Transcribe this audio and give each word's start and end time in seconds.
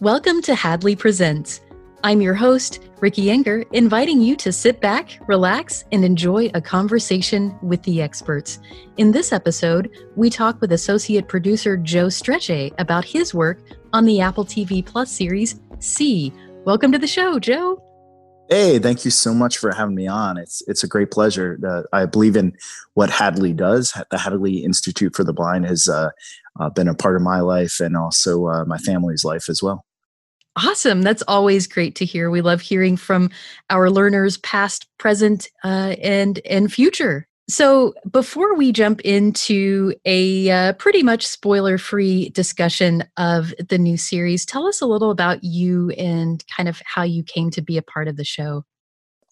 Welcome 0.00 0.42
to 0.42 0.54
Hadley 0.54 0.94
Presents. 0.94 1.62
I'm 2.04 2.20
your 2.20 2.34
host, 2.34 2.80
Ricky 3.00 3.28
Enger, 3.28 3.64
inviting 3.72 4.20
you 4.20 4.36
to 4.36 4.52
sit 4.52 4.78
back, 4.82 5.18
relax, 5.26 5.84
and 5.90 6.04
enjoy 6.04 6.50
a 6.52 6.60
conversation 6.60 7.58
with 7.62 7.82
the 7.84 8.02
experts. 8.02 8.58
In 8.98 9.12
this 9.12 9.32
episode, 9.32 9.90
we 10.14 10.28
talk 10.28 10.60
with 10.60 10.72
associate 10.72 11.28
producer 11.28 11.78
Joe 11.78 12.08
Strechay 12.08 12.74
about 12.78 13.06
his 13.06 13.32
work 13.32 13.58
on 13.94 14.04
the 14.04 14.20
Apple 14.20 14.44
TV 14.44 14.84
Plus 14.84 15.10
series 15.10 15.58
See. 15.78 16.30
Welcome 16.66 16.92
to 16.92 16.98
the 16.98 17.06
show, 17.06 17.38
Joe. 17.38 17.82
Hey, 18.50 18.78
thank 18.78 19.04
you 19.04 19.10
so 19.10 19.34
much 19.34 19.56
for 19.56 19.74
having 19.74 19.96
me 19.96 20.06
on. 20.06 20.36
It's 20.36 20.62
it's 20.68 20.84
a 20.84 20.88
great 20.88 21.10
pleasure. 21.10 21.58
Uh, 21.66 21.82
I 21.92 22.06
believe 22.06 22.36
in 22.36 22.56
what 22.94 23.10
Hadley 23.10 23.52
does. 23.52 23.92
The 24.10 24.18
Hadley 24.18 24.58
Institute 24.58 25.16
for 25.16 25.24
the 25.24 25.32
Blind 25.32 25.66
has 25.66 25.88
uh, 25.88 26.10
uh, 26.60 26.70
been 26.70 26.86
a 26.86 26.94
part 26.94 27.16
of 27.16 27.22
my 27.22 27.40
life 27.40 27.80
and 27.80 27.96
also 27.96 28.46
uh, 28.46 28.64
my 28.64 28.78
family's 28.78 29.24
life 29.24 29.48
as 29.48 29.62
well. 29.62 29.84
Awesome. 30.56 31.02
That's 31.02 31.22
always 31.28 31.66
great 31.66 31.94
to 31.96 32.06
hear. 32.06 32.30
We 32.30 32.40
love 32.40 32.62
hearing 32.62 32.96
from 32.96 33.30
our 33.68 33.90
learners, 33.90 34.38
past, 34.38 34.86
present, 34.98 35.48
uh, 35.62 35.96
and 36.02 36.40
and 36.48 36.72
future. 36.72 37.28
So, 37.48 37.94
before 38.10 38.56
we 38.56 38.72
jump 38.72 39.02
into 39.02 39.94
a 40.06 40.50
uh, 40.50 40.72
pretty 40.74 41.02
much 41.02 41.26
spoiler 41.26 41.76
free 41.76 42.30
discussion 42.30 43.04
of 43.18 43.52
the 43.68 43.76
new 43.76 43.98
series, 43.98 44.46
tell 44.46 44.66
us 44.66 44.80
a 44.80 44.86
little 44.86 45.10
about 45.10 45.44
you 45.44 45.90
and 45.90 46.42
kind 46.48 46.68
of 46.70 46.80
how 46.86 47.02
you 47.02 47.22
came 47.22 47.50
to 47.50 47.60
be 47.60 47.76
a 47.76 47.82
part 47.82 48.08
of 48.08 48.16
the 48.16 48.24
show. 48.24 48.64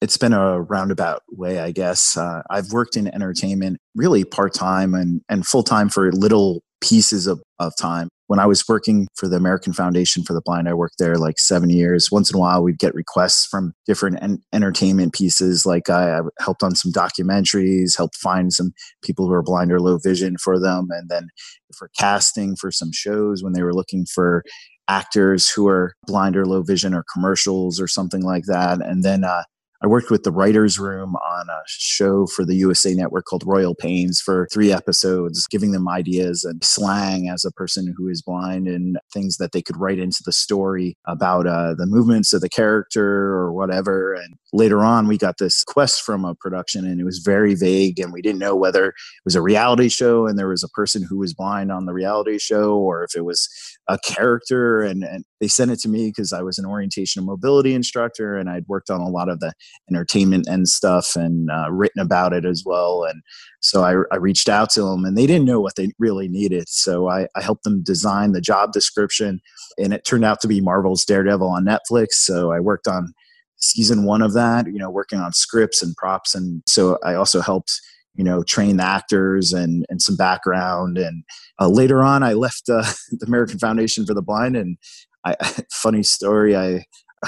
It's 0.02 0.18
been 0.18 0.34
a 0.34 0.60
roundabout 0.60 1.22
way, 1.32 1.58
I 1.58 1.72
guess. 1.72 2.18
Uh, 2.18 2.42
I've 2.50 2.70
worked 2.72 2.96
in 2.96 3.08
entertainment 3.08 3.78
really 3.94 4.24
part 4.24 4.52
time 4.52 4.92
and, 4.94 5.22
and 5.30 5.46
full 5.46 5.62
time 5.62 5.88
for 5.88 6.12
little 6.12 6.62
pieces 6.82 7.26
of, 7.26 7.42
of 7.58 7.74
time 7.76 8.10
when 8.26 8.38
I 8.38 8.46
was 8.46 8.66
working 8.66 9.06
for 9.14 9.28
the 9.28 9.36
American 9.36 9.72
Foundation 9.72 10.22
for 10.22 10.32
the 10.32 10.40
Blind, 10.40 10.68
I 10.68 10.74
worked 10.74 10.98
there 10.98 11.16
like 11.16 11.38
seven 11.38 11.70
years. 11.70 12.10
Once 12.10 12.30
in 12.30 12.36
a 12.36 12.40
while, 12.40 12.62
we'd 12.62 12.78
get 12.78 12.94
requests 12.94 13.46
from 13.46 13.74
different 13.86 14.22
en- 14.22 14.42
entertainment 14.52 15.12
pieces. 15.12 15.66
Like 15.66 15.90
I, 15.90 16.18
I, 16.18 16.20
helped 16.40 16.62
on 16.62 16.74
some 16.74 16.92
documentaries, 16.92 17.96
helped 17.96 18.16
find 18.16 18.52
some 18.52 18.72
people 19.02 19.26
who 19.26 19.32
are 19.34 19.42
blind 19.42 19.72
or 19.72 19.80
low 19.80 19.98
vision 19.98 20.36
for 20.38 20.58
them, 20.58 20.88
and 20.90 21.08
then 21.08 21.28
for 21.76 21.90
casting 21.98 22.56
for 22.56 22.70
some 22.70 22.92
shows 22.92 23.42
when 23.42 23.52
they 23.52 23.62
were 23.62 23.74
looking 23.74 24.06
for 24.06 24.42
actors 24.88 25.48
who 25.48 25.68
are 25.68 25.94
blind 26.06 26.36
or 26.36 26.46
low 26.46 26.62
vision 26.62 26.94
or 26.94 27.04
commercials 27.12 27.80
or 27.80 27.88
something 27.88 28.22
like 28.22 28.44
that. 28.44 28.80
And 28.80 29.02
then 29.02 29.24
uh, 29.24 29.42
I 29.82 29.86
worked 29.86 30.10
with 30.10 30.22
the 30.22 30.32
writers' 30.32 30.78
room 30.78 31.16
on 31.16 31.48
a 31.48 31.62
show 31.66 32.26
for 32.26 32.44
the 32.44 32.54
USA 32.56 32.94
Network 32.94 33.26
called 33.26 33.44
Royal 33.46 33.74
Pains 33.74 34.20
for 34.20 34.48
three 34.52 34.72
episodes, 34.72 35.46
giving 35.46 35.72
them 35.72 35.88
ideas 35.88 36.44
and 36.44 36.62
slang 36.64 37.28
as 37.28 37.44
a 37.44 37.52
person 37.52 37.92
who 37.96 38.08
is 38.08 38.22
blind 38.22 38.66
and 38.66 38.98
things 39.12 39.36
that 39.36 39.52
they 39.52 39.60
could 39.60 39.76
write 39.76 39.98
into 39.98 40.22
the 40.24 40.32
story 40.32 40.96
about 41.06 41.46
uh, 41.46 41.74
the 41.74 41.86
movements 41.86 42.32
of 42.32 42.40
the 42.40 42.48
character 42.48 43.04
or 43.04 43.52
whatever. 43.52 44.14
And 44.14 44.36
later 44.52 44.84
on, 44.84 45.06
we 45.06 45.18
got 45.18 45.38
this 45.38 45.64
quest 45.64 46.02
from 46.02 46.24
a 46.24 46.34
production, 46.34 46.86
and 46.86 47.00
it 47.00 47.04
was 47.04 47.18
very 47.18 47.54
vague, 47.54 47.98
and 47.98 48.12
we 48.12 48.22
didn't 48.22 48.38
know 48.38 48.56
whether 48.56 48.86
it 48.86 48.94
was 49.24 49.34
a 49.34 49.42
reality 49.42 49.88
show 49.88 50.26
and 50.26 50.38
there 50.38 50.48
was 50.48 50.62
a 50.62 50.68
person 50.68 51.02
who 51.02 51.18
was 51.18 51.34
blind 51.34 51.70
on 51.70 51.86
the 51.86 51.92
reality 51.92 52.38
show 52.38 52.76
or 52.76 53.04
if 53.04 53.14
it 53.14 53.24
was 53.24 53.48
a 53.88 53.98
character. 53.98 54.82
And, 54.82 55.04
and 55.04 55.24
they 55.40 55.48
sent 55.48 55.70
it 55.70 55.80
to 55.80 55.88
me 55.88 56.08
because 56.08 56.32
I 56.32 56.42
was 56.42 56.58
an 56.58 56.66
orientation 56.66 57.20
and 57.20 57.26
mobility 57.26 57.74
instructor, 57.74 58.36
and 58.36 58.48
I'd 58.48 58.66
worked 58.66 58.90
on 58.90 59.00
a 59.00 59.08
lot 59.08 59.28
of 59.28 59.40
the 59.40 59.52
entertainment 59.90 60.46
and 60.48 60.68
stuff 60.68 61.16
and 61.16 61.50
uh, 61.50 61.70
written 61.70 62.00
about 62.00 62.32
it 62.32 62.44
as 62.44 62.62
well. 62.64 63.04
And 63.04 63.22
so 63.60 63.82
I, 63.82 63.94
I, 64.14 64.16
reached 64.16 64.48
out 64.48 64.70
to 64.70 64.82
them 64.82 65.04
and 65.04 65.16
they 65.16 65.26
didn't 65.26 65.46
know 65.46 65.60
what 65.60 65.76
they 65.76 65.90
really 65.98 66.28
needed. 66.28 66.68
So 66.68 67.08
I, 67.08 67.26
I, 67.34 67.42
helped 67.42 67.64
them 67.64 67.82
design 67.82 68.32
the 68.32 68.40
job 68.40 68.72
description 68.72 69.40
and 69.78 69.92
it 69.92 70.04
turned 70.04 70.24
out 70.24 70.40
to 70.42 70.48
be 70.48 70.60
Marvel's 70.60 71.04
Daredevil 71.04 71.48
on 71.48 71.64
Netflix. 71.64 72.12
So 72.12 72.52
I 72.52 72.60
worked 72.60 72.86
on 72.86 73.12
season 73.56 74.04
one 74.04 74.22
of 74.22 74.34
that, 74.34 74.66
you 74.66 74.78
know, 74.78 74.90
working 74.90 75.18
on 75.18 75.32
scripts 75.32 75.82
and 75.82 75.96
props. 75.96 76.34
And 76.34 76.62
so 76.66 76.98
I 77.02 77.14
also 77.14 77.40
helped 77.40 77.80
you 78.14 78.22
know, 78.22 78.42
train 78.44 78.76
the 78.76 78.84
actors 78.84 79.52
and, 79.52 79.84
and 79.88 80.00
some 80.00 80.16
background. 80.16 80.98
And 80.98 81.24
uh, 81.60 81.68
later 81.68 82.02
on, 82.02 82.22
I 82.22 82.34
left 82.34 82.68
uh, 82.68 82.84
the 83.10 83.26
American 83.26 83.58
Foundation 83.58 84.06
for 84.06 84.14
the 84.14 84.22
Blind. 84.22 84.56
And 84.56 84.76
I, 85.24 85.36
funny 85.70 86.02
story, 86.02 86.56
I 86.56 86.84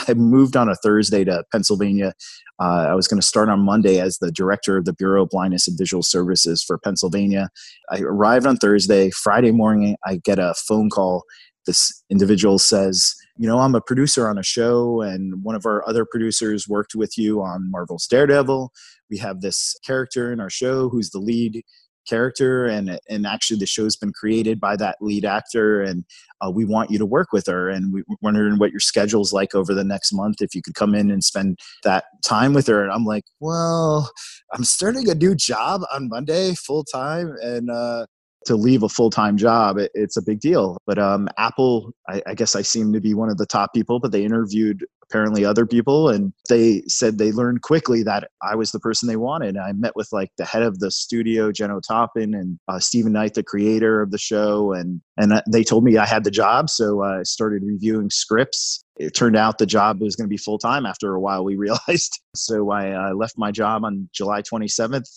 I 0.09 0.15
moved 0.15 0.57
on 0.57 0.69
a 0.69 0.75
Thursday 0.75 1.25
to 1.25 1.45
Pennsylvania. 1.51 2.13
Uh, 2.61 2.87
I 2.89 2.95
was 2.95 3.09
going 3.09 3.21
to 3.21 3.27
start 3.27 3.49
on 3.49 3.61
Monday 3.61 4.01
as 4.01 4.19
the 4.19 4.31
director 4.31 4.77
of 4.77 4.85
the 4.85 4.93
Bureau 4.93 5.25
of 5.25 5.31
Blindness 5.31 5.69
and 5.69 5.79
Visual 5.79 6.03
Services 6.03 6.63
for 6.63 6.79
Pennsylvania. 6.79 7.51
I 7.91 8.01
arrived 8.01 8.47
on 8.47 8.57
Thursday. 8.57 9.11
Friday 9.11 9.53
morning, 9.53 9.97
I 10.05 10.21
get 10.25 10.39
a 10.39 10.55
phone 10.55 10.91
call. 10.91 11.25
This 11.67 12.03
individual 12.11 12.59
says, 12.59 13.15
You 13.37 13.49
know, 13.49 13.59
I'm 13.59 13.75
a 13.75 13.81
producer 13.81 14.29
on 14.29 14.39
a 14.39 14.43
show, 14.43 15.03
and 15.03 15.43
one 15.43 15.55
of 15.55 15.67
our 15.67 15.87
other 15.89 16.05
producers 16.05 16.69
worked 16.69 16.95
with 16.95 17.19
you 17.19 17.43
on 17.43 17.71
Marvel's 17.71 18.07
Daredevil. 18.07 18.73
We 19.11 19.19
have 19.19 19.41
this 19.41 19.75
character 19.85 20.33
in 20.33 20.41
our 20.41 20.51
show 20.51 20.89
who's 20.89 21.11
the 21.11 21.19
lead 21.19 21.63
character 22.07 22.67
and 22.67 22.99
and 23.09 23.27
actually 23.27 23.59
the 23.59 23.67
show's 23.67 23.97
been 23.97 24.13
created 24.13 24.61
by 24.61 24.77
that 24.77 24.97
lead 25.01 25.25
actor 25.25 25.83
and 25.83 26.05
uh, 26.41 26.51
we 26.51 26.65
want 26.65 26.91
you 26.91 26.99
to 26.99 27.07
work 27.07 27.29
with 27.33 27.47
her 27.47 27.69
and 27.69 27.93
we 27.93 28.01
are 28.01 28.17
wondering 28.23 28.59
what 28.59 28.71
your 28.71 28.81
schedule's 28.81 29.33
like 29.33 29.55
over 29.55 29.75
the 29.75 29.85
next 29.85 30.13
month 30.13 30.41
if 30.41 30.55
you 30.55 30.63
could 30.63 30.75
come 30.75 30.95
in 30.95 31.11
and 31.11 31.25
spend 31.25 31.59
that 31.83 32.05
time 32.25 32.55
with 32.55 32.67
her. 32.67 32.83
And 32.83 32.93
i'm 32.93 33.05
like 33.05 33.25
well 33.41 34.11
i'm 34.53 34.65
starting 34.65 35.09
a 35.11 35.15
new 35.15 35.35
job 35.35 35.83
on 35.93 36.09
monday 36.09 36.55
full 36.55 36.85
time 36.85 37.35
and 37.43 37.71
uh, 37.71 38.07
to 38.47 38.57
leave 38.57 38.83
a 38.83 38.89
full-time 38.89 39.37
job 39.37 39.79
it, 39.79 39.91
it's 39.95 40.17
a 40.17 40.23
big 40.23 40.41
deal. 40.41 40.79
But 40.87 40.99
um, 40.99 41.29
apple 41.39 41.93
I, 42.09 42.23
I, 42.27 42.35
guess 42.35 42.55
i 42.55 42.63
seem 42.63 42.93
to 42.93 43.01
be 43.01 43.15
one 43.15 43.29
of 43.29 43.39
the 43.39 43.47
top 43.47 43.75
people 43.75 43.99
but 44.01 44.13
they 44.13 44.25
interviewed 44.25 44.85
apparently 45.03 45.45
other 45.45 45.67
people 45.67 46.09
and 46.09 46.33
they 46.49 46.83
said 46.89 47.19
they 47.19 47.33
learned 47.33 47.63
quickly 47.63 48.03
that 48.03 48.29
i 48.43 48.55
was 48.55 48.73
the 48.73 48.81
person 48.81 49.09
they 49.09 49.17
wanted. 49.17 49.57
I 49.57 49.73
met 49.73 49.95
with 49.97 50.09
like 50.13 50.31
the 50.39 50.45
head 50.45 50.63
of 50.63 50.79
the 50.79 50.91
studio 50.91 51.51
Jenno 51.53 51.81
Topping 51.87 52.35
and 52.35 52.59
uh, 52.69 52.79
Steven 52.79 53.13
Knight 53.13 53.35
the 53.35 53.43
creator 53.43 54.01
of 54.01 54.11
the 54.11 54.19
show 54.19 54.73
and 54.73 55.01
and 55.17 55.33
uh, 55.33 55.43
they 55.51 55.65
told 55.65 55.85
me 55.85 55.97
i 55.97 56.07
had 56.07 56.25
the 56.25 56.31
job 56.31 56.71
so 56.71 57.03
i 57.03 57.23
started 57.23 57.63
reviewing 57.65 58.11
scripts. 58.11 58.83
It 58.99 59.15
turned 59.15 59.37
out 59.37 59.59
the 59.59 59.67
job 59.67 60.01
was 60.01 60.17
going 60.17 60.25
to 60.25 60.33
be 60.33 60.39
full 60.39 60.59
time 60.59 60.87
after 60.87 61.15
a 61.15 61.21
while 61.21 61.45
we 61.45 61.57
realized. 61.67 62.21
So 62.35 62.71
i 62.71 62.93
uh, 62.93 63.15
left 63.15 63.35
my 63.37 63.51
job 63.51 63.85
on 63.85 64.09
july 64.13 64.43
27th 64.43 65.09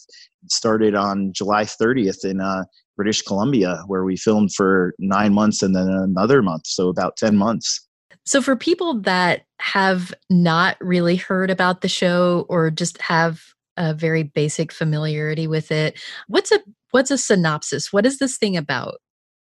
started 0.48 0.96
on 0.96 1.34
july 1.34 1.64
30th 1.64 2.24
and 2.24 2.42
uh, 2.42 2.64
british 3.00 3.22
columbia 3.22 3.82
where 3.88 4.04
we 4.04 4.16
filmed 4.18 4.54
for 4.54 4.94
nine 5.00 5.34
months 5.34 5.64
and 5.64 5.76
then 5.76 5.88
another 5.88 6.42
month 6.42 6.66
so 6.66 6.90
about 6.90 7.16
10 7.18 7.38
months 7.38 7.88
so, 8.30 8.44
for 8.44 8.56
people 8.56 9.02
that 9.02 9.42
have 9.60 10.14
not 10.30 10.78
really 10.80 11.16
heard 11.16 11.50
about 11.50 11.82
the 11.82 11.88
show 11.88 12.46
or 12.48 12.70
just 12.70 13.02
have 13.02 13.42
a 13.76 13.94
very 13.94 14.22
basic 14.22 14.72
familiarity 14.72 15.48
with 15.48 15.72
it, 15.72 16.00
what's 16.28 16.52
a 16.52 16.60
what's 16.92 17.10
a 17.10 17.18
synopsis? 17.18 17.92
What 17.92 18.06
is 18.06 18.20
this 18.20 18.38
thing 18.38 18.56
about? 18.56 18.98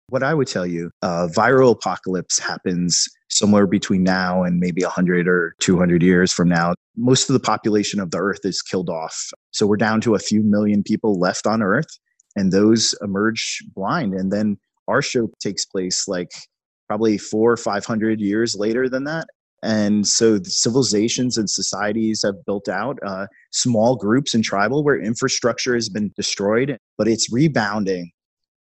What 0.07 0.23
I 0.23 0.33
would 0.33 0.47
tell 0.47 0.65
you, 0.65 0.89
uh, 1.03 1.27
viral 1.31 1.73
apocalypse 1.73 2.39
happens 2.39 3.07
somewhere 3.29 3.67
between 3.67 4.01
now 4.01 4.41
and 4.41 4.59
maybe 4.59 4.81
100 4.81 5.27
or 5.27 5.53
200 5.59 6.01
years 6.01 6.33
from 6.33 6.49
now. 6.49 6.73
Most 6.97 7.29
of 7.29 7.33
the 7.33 7.39
population 7.39 7.99
of 7.99 8.09
the 8.09 8.17
Earth 8.17 8.39
is 8.43 8.63
killed 8.63 8.89
off. 8.89 9.29
So 9.51 9.67
we're 9.67 9.77
down 9.77 10.01
to 10.01 10.15
a 10.15 10.19
few 10.19 10.41
million 10.41 10.81
people 10.81 11.19
left 11.19 11.45
on 11.45 11.61
Earth, 11.61 11.99
and 12.35 12.51
those 12.51 12.95
emerge 13.01 13.63
blind. 13.75 14.13
And 14.13 14.31
then 14.31 14.57
our 14.87 15.01
show 15.01 15.29
takes 15.39 15.65
place 15.65 16.07
like 16.07 16.31
probably 16.87 17.17
four 17.17 17.51
or 17.51 17.57
500 17.57 18.19
years 18.19 18.55
later 18.55 18.89
than 18.89 19.03
that. 19.05 19.27
And 19.61 20.07
so 20.07 20.39
civilizations 20.43 21.37
and 21.37 21.49
societies 21.49 22.21
have 22.23 22.45
built 22.45 22.69
out 22.69 22.97
uh, 23.05 23.27
small 23.51 23.95
groups 23.95 24.33
and 24.33 24.43
tribal 24.43 24.83
where 24.83 24.99
infrastructure 24.99 25.75
has 25.75 25.89
been 25.89 26.11
destroyed, 26.15 26.77
but 26.97 27.07
it's 27.07 27.31
rebounding 27.31 28.11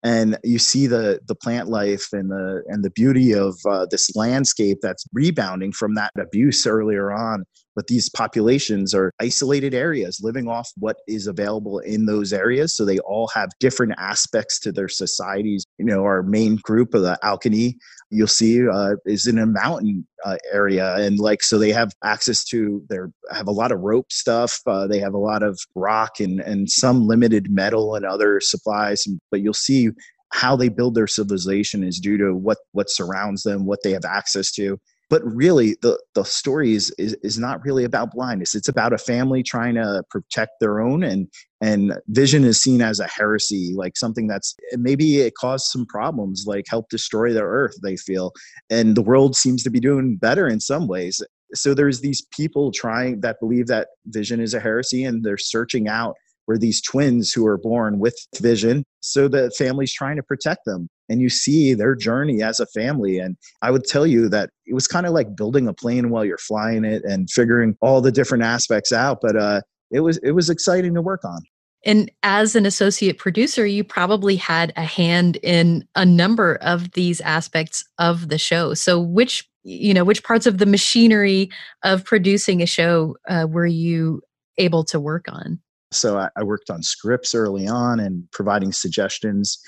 and 0.02 0.38
you 0.44 0.58
see 0.58 0.86
the 0.86 1.20
the 1.26 1.34
plant 1.34 1.68
life 1.68 2.08
and 2.12 2.30
the 2.30 2.62
and 2.68 2.84
the 2.84 2.90
beauty 2.90 3.32
of 3.32 3.58
uh, 3.68 3.86
this 3.90 4.14
landscape 4.14 4.78
that's 4.80 5.04
rebounding 5.12 5.72
from 5.72 5.94
that 5.94 6.12
abuse 6.20 6.66
earlier 6.66 7.12
on 7.12 7.44
but 7.78 7.86
these 7.86 8.08
populations 8.08 8.92
are 8.92 9.12
isolated 9.20 9.72
areas 9.72 10.18
living 10.20 10.48
off 10.48 10.68
what 10.78 10.96
is 11.06 11.28
available 11.28 11.78
in 11.78 12.06
those 12.06 12.32
areas. 12.32 12.74
So 12.74 12.84
they 12.84 12.98
all 12.98 13.28
have 13.28 13.50
different 13.60 13.92
aspects 13.98 14.58
to 14.62 14.72
their 14.72 14.88
societies. 14.88 15.64
You 15.78 15.84
know 15.84 16.02
our 16.02 16.24
main 16.24 16.56
group 16.56 16.92
of 16.92 17.02
the 17.02 17.16
Alkenny 17.22 17.74
you'll 18.10 18.26
see 18.26 18.66
uh, 18.68 18.96
is 19.06 19.28
in 19.28 19.38
a 19.38 19.46
mountain 19.46 20.04
uh, 20.24 20.38
area 20.52 20.96
and 20.96 21.20
like 21.20 21.40
so 21.40 21.56
they 21.56 21.70
have 21.70 21.92
access 22.02 22.42
to 22.46 22.82
their 22.88 23.12
have 23.30 23.46
a 23.46 23.52
lot 23.52 23.70
of 23.70 23.78
rope 23.78 24.10
stuff 24.10 24.60
uh, 24.66 24.88
they 24.88 24.98
have 24.98 25.14
a 25.14 25.18
lot 25.18 25.44
of 25.44 25.56
rock 25.76 26.18
and 26.18 26.40
and 26.40 26.68
some 26.68 27.06
limited 27.06 27.48
metal 27.48 27.94
and 27.94 28.04
other 28.04 28.40
supplies 28.40 29.06
but 29.30 29.40
you'll 29.40 29.54
see 29.54 29.90
how 30.32 30.56
they 30.56 30.68
build 30.68 30.96
their 30.96 31.06
civilization 31.06 31.84
is 31.84 32.00
due 32.00 32.18
to 32.18 32.34
what 32.34 32.58
what 32.72 32.90
surrounds 32.90 33.44
them 33.44 33.66
what 33.66 33.80
they 33.84 33.92
have 33.92 34.04
access 34.04 34.50
to 34.50 34.78
but 35.10 35.22
really 35.24 35.76
the 35.82 35.98
the 36.14 36.24
story 36.24 36.74
is, 36.74 36.94
is 36.98 37.14
is 37.22 37.38
not 37.38 37.64
really 37.64 37.84
about 37.84 38.12
blindness. 38.12 38.54
It's 38.54 38.68
about 38.68 38.92
a 38.92 38.98
family 38.98 39.42
trying 39.42 39.74
to 39.74 40.02
protect 40.10 40.52
their 40.60 40.80
own 40.80 41.02
and 41.02 41.28
and 41.60 41.94
vision 42.08 42.44
is 42.44 42.60
seen 42.60 42.82
as 42.82 43.00
a 43.00 43.08
heresy 43.08 43.72
like 43.74 43.96
something 43.96 44.26
that's 44.26 44.54
maybe 44.74 45.20
it 45.20 45.34
caused 45.34 45.66
some 45.66 45.86
problems 45.86 46.44
like 46.46 46.66
help 46.68 46.88
destroy 46.88 47.32
the 47.32 47.42
earth 47.42 47.76
they 47.82 47.96
feel. 47.96 48.32
And 48.70 48.96
the 48.96 49.02
world 49.02 49.36
seems 49.36 49.62
to 49.64 49.70
be 49.70 49.80
doing 49.80 50.16
better 50.16 50.46
in 50.46 50.60
some 50.60 50.86
ways. 50.86 51.20
So 51.54 51.72
there's 51.72 52.00
these 52.00 52.26
people 52.30 52.70
trying 52.72 53.20
that 53.22 53.40
believe 53.40 53.68
that 53.68 53.88
vision 54.06 54.40
is 54.40 54.52
a 54.52 54.60
heresy 54.60 55.04
and 55.04 55.24
they're 55.24 55.38
searching 55.38 55.88
out 55.88 56.14
where 56.44 56.58
these 56.58 56.80
twins 56.80 57.30
who 57.32 57.46
are 57.46 57.58
born 57.58 57.98
with 57.98 58.16
vision 58.40 58.82
so 59.00 59.28
the 59.28 59.50
family's 59.58 59.92
trying 59.92 60.16
to 60.16 60.22
protect 60.22 60.64
them 60.64 60.88
and 61.08 61.20
you 61.20 61.28
see 61.28 61.74
their 61.74 61.94
journey 61.94 62.42
as 62.42 62.60
a 62.60 62.66
family 62.66 63.18
and 63.18 63.36
i 63.62 63.70
would 63.70 63.84
tell 63.84 64.06
you 64.06 64.28
that 64.28 64.50
it 64.66 64.74
was 64.74 64.86
kind 64.86 65.06
of 65.06 65.12
like 65.12 65.36
building 65.36 65.66
a 65.68 65.74
plane 65.74 66.10
while 66.10 66.24
you're 66.24 66.38
flying 66.38 66.84
it 66.84 67.02
and 67.04 67.30
figuring 67.30 67.76
all 67.80 68.00
the 68.00 68.12
different 68.12 68.44
aspects 68.44 68.92
out 68.92 69.18
but 69.20 69.36
uh 69.36 69.60
it 69.90 70.00
was 70.00 70.18
it 70.18 70.32
was 70.32 70.50
exciting 70.50 70.94
to 70.94 71.02
work 71.02 71.24
on. 71.24 71.42
And 71.84 72.10
as 72.22 72.56
an 72.56 72.66
associate 72.66 73.18
producer 73.18 73.64
you 73.64 73.84
probably 73.84 74.36
had 74.36 74.72
a 74.76 74.84
hand 74.84 75.36
in 75.42 75.86
a 75.94 76.04
number 76.04 76.56
of 76.56 76.92
these 76.92 77.20
aspects 77.20 77.84
of 77.98 78.28
the 78.28 78.38
show. 78.38 78.74
So 78.74 79.00
which 79.00 79.48
you 79.62 79.94
know 79.94 80.04
which 80.04 80.24
parts 80.24 80.46
of 80.46 80.58
the 80.58 80.66
machinery 80.66 81.50
of 81.84 82.04
producing 82.04 82.62
a 82.62 82.66
show 82.66 83.16
uh, 83.28 83.46
were 83.48 83.66
you 83.66 84.22
able 84.58 84.84
to 84.84 84.98
work 84.98 85.26
on? 85.28 85.60
So 85.90 86.18
I, 86.18 86.28
I 86.36 86.42
worked 86.42 86.68
on 86.68 86.82
scripts 86.82 87.34
early 87.34 87.66
on 87.66 87.98
and 87.98 88.30
providing 88.32 88.72
suggestions 88.72 89.58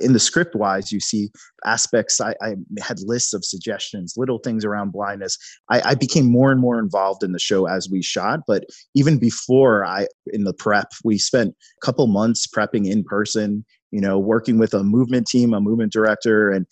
in 0.00 0.12
the 0.12 0.18
script 0.18 0.54
wise, 0.54 0.92
you 0.92 1.00
see 1.00 1.30
aspects. 1.64 2.20
I, 2.20 2.34
I, 2.42 2.54
had 2.80 3.00
lists 3.00 3.32
of 3.32 3.44
suggestions, 3.44 4.14
little 4.16 4.38
things 4.38 4.64
around 4.64 4.92
blindness. 4.92 5.36
I, 5.70 5.80
I, 5.90 5.94
became 5.94 6.30
more 6.30 6.50
and 6.50 6.60
more 6.60 6.78
involved 6.78 7.22
in 7.22 7.32
the 7.32 7.38
show 7.38 7.66
as 7.66 7.88
we 7.90 8.02
shot. 8.02 8.40
But 8.46 8.64
even 8.94 9.18
before 9.18 9.84
I, 9.84 10.06
in 10.28 10.44
the 10.44 10.54
prep, 10.54 10.88
we 11.04 11.18
spent 11.18 11.54
a 11.82 11.86
couple 11.86 12.06
months 12.06 12.46
prepping 12.46 12.90
in 12.90 13.04
person. 13.04 13.64
You 13.92 14.00
know, 14.00 14.20
working 14.20 14.58
with 14.58 14.72
a 14.72 14.84
movement 14.84 15.26
team, 15.26 15.52
a 15.52 15.60
movement 15.60 15.92
director, 15.92 16.48
and 16.52 16.64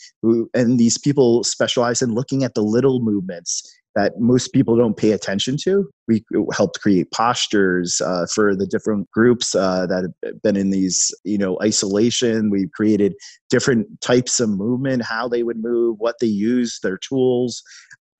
and 0.54 0.78
these 0.78 0.96
people 0.96 1.42
specialize 1.42 2.00
in 2.00 2.14
looking 2.14 2.44
at 2.44 2.54
the 2.54 2.62
little 2.62 3.00
movements 3.00 3.68
that 3.94 4.18
most 4.18 4.52
people 4.52 4.76
don't 4.76 4.96
pay 4.96 5.12
attention 5.12 5.56
to. 5.64 5.88
We 6.06 6.24
helped 6.52 6.80
create 6.80 7.10
postures 7.12 8.00
uh, 8.00 8.26
for 8.34 8.54
the 8.54 8.66
different 8.66 9.10
groups 9.10 9.54
uh, 9.54 9.86
that 9.86 10.12
have 10.24 10.42
been 10.42 10.56
in 10.56 10.70
these, 10.70 11.14
you 11.24 11.38
know, 11.38 11.58
isolation. 11.62 12.50
We 12.50 12.68
created 12.74 13.14
different 13.50 14.00
types 14.00 14.40
of 14.40 14.50
movement, 14.50 15.02
how 15.02 15.28
they 15.28 15.42
would 15.42 15.62
move, 15.62 15.96
what 15.98 16.16
they 16.20 16.26
use, 16.26 16.78
their 16.82 16.98
tools. 16.98 17.62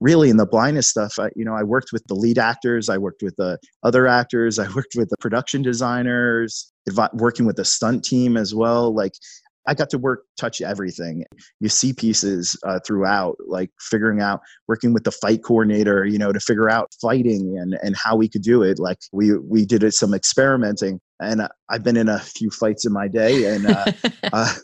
Really, 0.00 0.30
in 0.30 0.36
the 0.36 0.46
blindness 0.46 0.88
stuff, 0.88 1.14
I, 1.18 1.28
you 1.34 1.44
know, 1.44 1.54
I 1.54 1.64
worked 1.64 1.92
with 1.92 2.04
the 2.06 2.14
lead 2.14 2.38
actors, 2.38 2.88
I 2.88 2.98
worked 2.98 3.22
with 3.22 3.34
the 3.36 3.58
other 3.82 4.06
actors, 4.06 4.58
I 4.58 4.68
worked 4.74 4.94
with 4.96 5.10
the 5.10 5.16
production 5.18 5.62
designers, 5.62 6.72
working 7.14 7.46
with 7.46 7.56
the 7.56 7.64
stunt 7.64 8.04
team 8.04 8.36
as 8.36 8.54
well. 8.54 8.94
Like 8.94 9.12
I 9.68 9.74
got 9.74 9.90
to 9.90 9.98
work, 9.98 10.24
touch 10.38 10.62
everything. 10.62 11.24
You 11.60 11.68
see 11.68 11.92
pieces 11.92 12.58
uh, 12.66 12.80
throughout, 12.86 13.36
like 13.46 13.70
figuring 13.78 14.22
out, 14.22 14.40
working 14.66 14.94
with 14.94 15.04
the 15.04 15.12
fight 15.12 15.44
coordinator, 15.44 16.06
you 16.06 16.18
know, 16.18 16.32
to 16.32 16.40
figure 16.40 16.70
out 16.70 16.94
fighting 17.02 17.58
and, 17.58 17.78
and 17.82 17.94
how 17.94 18.16
we 18.16 18.28
could 18.28 18.42
do 18.42 18.62
it. 18.62 18.78
Like 18.78 18.98
we, 19.12 19.36
we 19.36 19.66
did 19.66 19.92
some 19.92 20.14
experimenting 20.14 21.00
and 21.20 21.42
uh, 21.42 21.48
I've 21.68 21.82
been 21.82 21.96
in 21.96 22.08
a 22.08 22.18
few 22.18 22.50
fights 22.50 22.86
in 22.86 22.92
my 22.92 23.08
day 23.08 23.44
and, 23.44 23.66
uh, 23.66 23.92
uh 24.32 24.54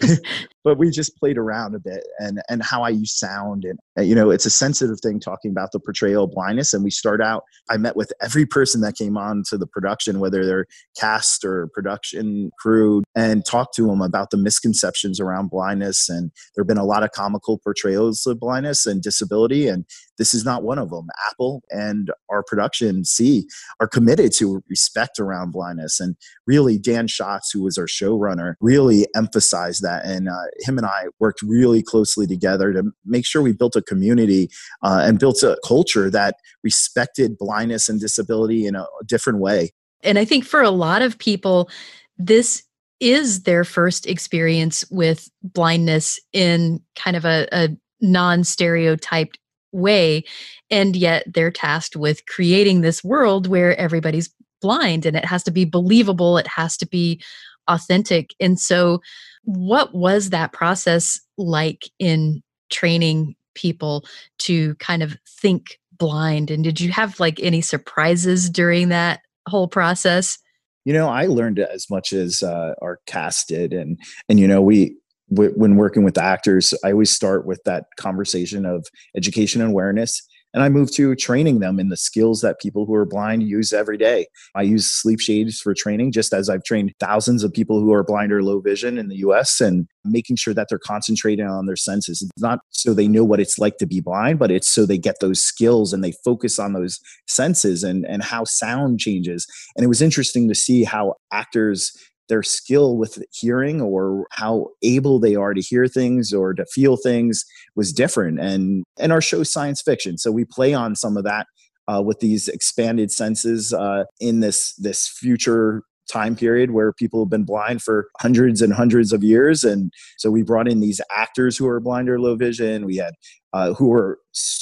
but 0.64 0.78
we 0.78 0.90
just 0.90 1.16
played 1.16 1.38
around 1.38 1.74
a 1.74 1.78
bit 1.78 2.06
and 2.18 2.40
and 2.48 2.62
how 2.62 2.82
I 2.82 2.90
use 2.90 3.12
sound 3.18 3.64
and 3.64 4.08
you 4.08 4.14
know 4.14 4.30
it's 4.30 4.46
a 4.46 4.50
sensitive 4.50 5.00
thing 5.00 5.20
talking 5.20 5.50
about 5.50 5.72
the 5.72 5.80
portrayal 5.80 6.24
of 6.24 6.32
blindness 6.32 6.72
and 6.72 6.84
we 6.84 6.90
start 6.90 7.20
out 7.20 7.44
I 7.70 7.76
met 7.76 7.96
with 7.96 8.12
every 8.22 8.46
person 8.46 8.80
that 8.82 8.96
came 8.96 9.16
on 9.16 9.42
to 9.48 9.58
the 9.58 9.66
production 9.66 10.20
whether 10.20 10.44
they're 10.44 10.66
cast 10.98 11.44
or 11.44 11.68
production 11.68 12.50
crew 12.58 13.02
and 13.14 13.44
talked 13.44 13.74
to 13.76 13.86
them 13.86 14.00
about 14.00 14.30
the 14.30 14.36
misconceptions 14.36 15.20
around 15.20 15.50
blindness 15.50 16.08
and 16.08 16.30
there've 16.54 16.66
been 16.66 16.78
a 16.78 16.84
lot 16.84 17.02
of 17.02 17.12
comical 17.12 17.58
portrayals 17.58 18.26
of 18.26 18.40
blindness 18.40 18.86
and 18.86 19.02
disability 19.02 19.68
and 19.68 19.84
this 20.18 20.34
is 20.34 20.44
not 20.44 20.62
one 20.62 20.78
of 20.78 20.90
them 20.90 21.08
apple 21.30 21.62
and 21.70 22.10
our 22.30 22.42
production 22.42 23.04
c 23.04 23.46
are 23.80 23.88
committed 23.88 24.32
to 24.32 24.62
respect 24.68 25.18
around 25.18 25.52
blindness 25.52 26.00
and 26.00 26.16
really 26.46 26.78
dan 26.78 27.06
shotz 27.06 27.52
who 27.52 27.62
was 27.62 27.78
our 27.78 27.86
showrunner 27.86 28.54
really 28.60 29.06
emphasized 29.14 29.82
that 29.82 30.04
and 30.04 30.28
uh, 30.28 30.34
him 30.60 30.78
and 30.78 30.86
I 30.86 31.06
worked 31.18 31.42
really 31.42 31.82
closely 31.82 32.26
together 32.26 32.72
to 32.72 32.84
make 33.04 33.24
sure 33.26 33.42
we 33.42 33.52
built 33.52 33.76
a 33.76 33.82
community 33.82 34.48
uh, 34.82 35.02
and 35.04 35.18
built 35.18 35.42
a 35.42 35.58
culture 35.66 36.10
that 36.10 36.36
respected 36.62 37.38
blindness 37.38 37.88
and 37.88 38.00
disability 38.00 38.66
in 38.66 38.74
a 38.74 38.86
different 39.06 39.38
way. 39.38 39.70
And 40.02 40.18
I 40.18 40.24
think 40.24 40.44
for 40.44 40.62
a 40.62 40.70
lot 40.70 41.02
of 41.02 41.18
people, 41.18 41.70
this 42.18 42.62
is 43.00 43.42
their 43.42 43.64
first 43.64 44.06
experience 44.06 44.84
with 44.90 45.28
blindness 45.42 46.18
in 46.32 46.82
kind 46.96 47.16
of 47.16 47.24
a, 47.24 47.48
a 47.52 47.68
non 48.00 48.44
stereotyped 48.44 49.38
way. 49.72 50.24
And 50.70 50.96
yet 50.96 51.24
they're 51.26 51.50
tasked 51.50 51.96
with 51.96 52.26
creating 52.26 52.80
this 52.80 53.04
world 53.04 53.46
where 53.46 53.76
everybody's 53.78 54.30
blind 54.60 55.06
and 55.06 55.16
it 55.16 55.24
has 55.24 55.42
to 55.44 55.50
be 55.50 55.64
believable, 55.64 56.38
it 56.38 56.46
has 56.46 56.76
to 56.78 56.86
be 56.86 57.22
authentic. 57.68 58.34
And 58.40 58.58
so 58.58 59.00
what 59.44 59.94
was 59.94 60.30
that 60.30 60.52
process 60.52 61.20
like 61.36 61.88
in 61.98 62.42
training 62.70 63.34
people 63.54 64.04
to 64.38 64.74
kind 64.76 65.02
of 65.02 65.16
think 65.26 65.78
blind? 65.92 66.50
And 66.50 66.64
did 66.64 66.80
you 66.80 66.92
have 66.92 67.18
like 67.20 67.40
any 67.40 67.60
surprises 67.60 68.50
during 68.50 68.88
that 68.88 69.20
whole 69.48 69.68
process? 69.68 70.38
You 70.84 70.92
know, 70.92 71.08
I 71.08 71.26
learned 71.26 71.58
as 71.58 71.90
much 71.90 72.12
as 72.12 72.42
uh, 72.42 72.74
our 72.80 73.00
cast 73.06 73.48
did, 73.48 73.74
and 73.74 73.98
and 74.28 74.40
you 74.40 74.48
know, 74.48 74.62
we 74.62 74.96
when 75.28 75.76
working 75.76 76.04
with 76.04 76.14
the 76.14 76.22
actors, 76.22 76.72
I 76.82 76.92
always 76.92 77.10
start 77.10 77.46
with 77.46 77.60
that 77.64 77.84
conversation 77.98 78.64
of 78.64 78.86
education 79.14 79.60
and 79.60 79.70
awareness 79.70 80.26
and 80.58 80.64
I 80.64 80.70
moved 80.70 80.92
to 80.96 81.14
training 81.14 81.60
them 81.60 81.78
in 81.78 81.88
the 81.88 81.96
skills 81.96 82.40
that 82.40 82.58
people 82.58 82.84
who 82.84 82.92
are 82.92 83.06
blind 83.06 83.44
use 83.44 83.72
every 83.72 83.96
day. 83.96 84.26
I 84.56 84.62
use 84.62 84.90
sleep 84.90 85.20
shades 85.20 85.60
for 85.60 85.72
training, 85.72 86.10
just 86.10 86.34
as 86.34 86.50
I've 86.50 86.64
trained 86.64 86.92
thousands 86.98 87.44
of 87.44 87.52
people 87.52 87.78
who 87.78 87.92
are 87.92 88.02
blind 88.02 88.32
or 88.32 88.42
low 88.42 88.58
vision 88.58 88.98
in 88.98 89.06
the 89.06 89.18
US 89.18 89.60
and 89.60 89.86
making 90.04 90.34
sure 90.34 90.54
that 90.54 90.66
they're 90.68 90.80
concentrating 90.80 91.46
on 91.46 91.66
their 91.66 91.76
senses. 91.76 92.22
It's 92.22 92.42
not 92.42 92.58
so 92.70 92.92
they 92.92 93.06
know 93.06 93.22
what 93.22 93.38
it's 93.38 93.60
like 93.60 93.76
to 93.76 93.86
be 93.86 94.00
blind, 94.00 94.40
but 94.40 94.50
it's 94.50 94.68
so 94.68 94.84
they 94.84 94.98
get 94.98 95.20
those 95.20 95.40
skills 95.40 95.92
and 95.92 96.02
they 96.02 96.12
focus 96.24 96.58
on 96.58 96.72
those 96.72 96.98
senses 97.28 97.84
and, 97.84 98.04
and 98.06 98.24
how 98.24 98.42
sound 98.42 98.98
changes. 98.98 99.46
And 99.76 99.84
it 99.84 99.88
was 99.88 100.02
interesting 100.02 100.48
to 100.48 100.56
see 100.56 100.82
how 100.82 101.14
actors 101.32 101.92
their 102.28 102.42
skill 102.42 102.96
with 102.96 103.22
hearing 103.32 103.80
or 103.80 104.26
how 104.32 104.68
able 104.82 105.18
they 105.18 105.34
are 105.34 105.54
to 105.54 105.60
hear 105.60 105.88
things 105.88 106.32
or 106.32 106.54
to 106.54 106.64
feel 106.66 106.96
things 106.96 107.44
was 107.74 107.92
different. 107.92 108.40
And 108.40 108.84
and 108.98 109.12
our 109.12 109.20
show 109.20 109.42
science 109.42 109.82
fiction 109.82 110.18
so 110.18 110.30
we 110.30 110.44
play 110.44 110.74
on 110.74 110.94
some 110.96 111.16
of 111.16 111.24
that 111.24 111.46
uh, 111.88 112.02
with 112.02 112.20
these 112.20 112.48
expanded 112.48 113.10
senses 113.10 113.72
uh, 113.72 114.04
in 114.20 114.40
this 114.40 114.74
this 114.76 115.08
future 115.08 115.82
time 116.08 116.34
period 116.34 116.70
where 116.70 116.92
people 116.92 117.22
have 117.22 117.30
been 117.30 117.44
blind 117.44 117.82
for 117.82 118.08
hundreds 118.20 118.62
and 118.62 118.72
hundreds 118.72 119.12
of 119.12 119.22
years 119.22 119.64
and 119.64 119.92
so 120.16 120.30
we 120.30 120.42
brought 120.42 120.68
in 120.68 120.80
these 120.80 121.00
actors 121.14 121.56
who 121.56 121.66
are 121.66 121.80
blind 121.80 122.08
or 122.08 122.20
low 122.20 122.36
vision 122.36 122.84
we 122.84 122.96
had 122.96 123.14
uh, 123.52 123.72
who 123.74 123.88
were 123.88 124.18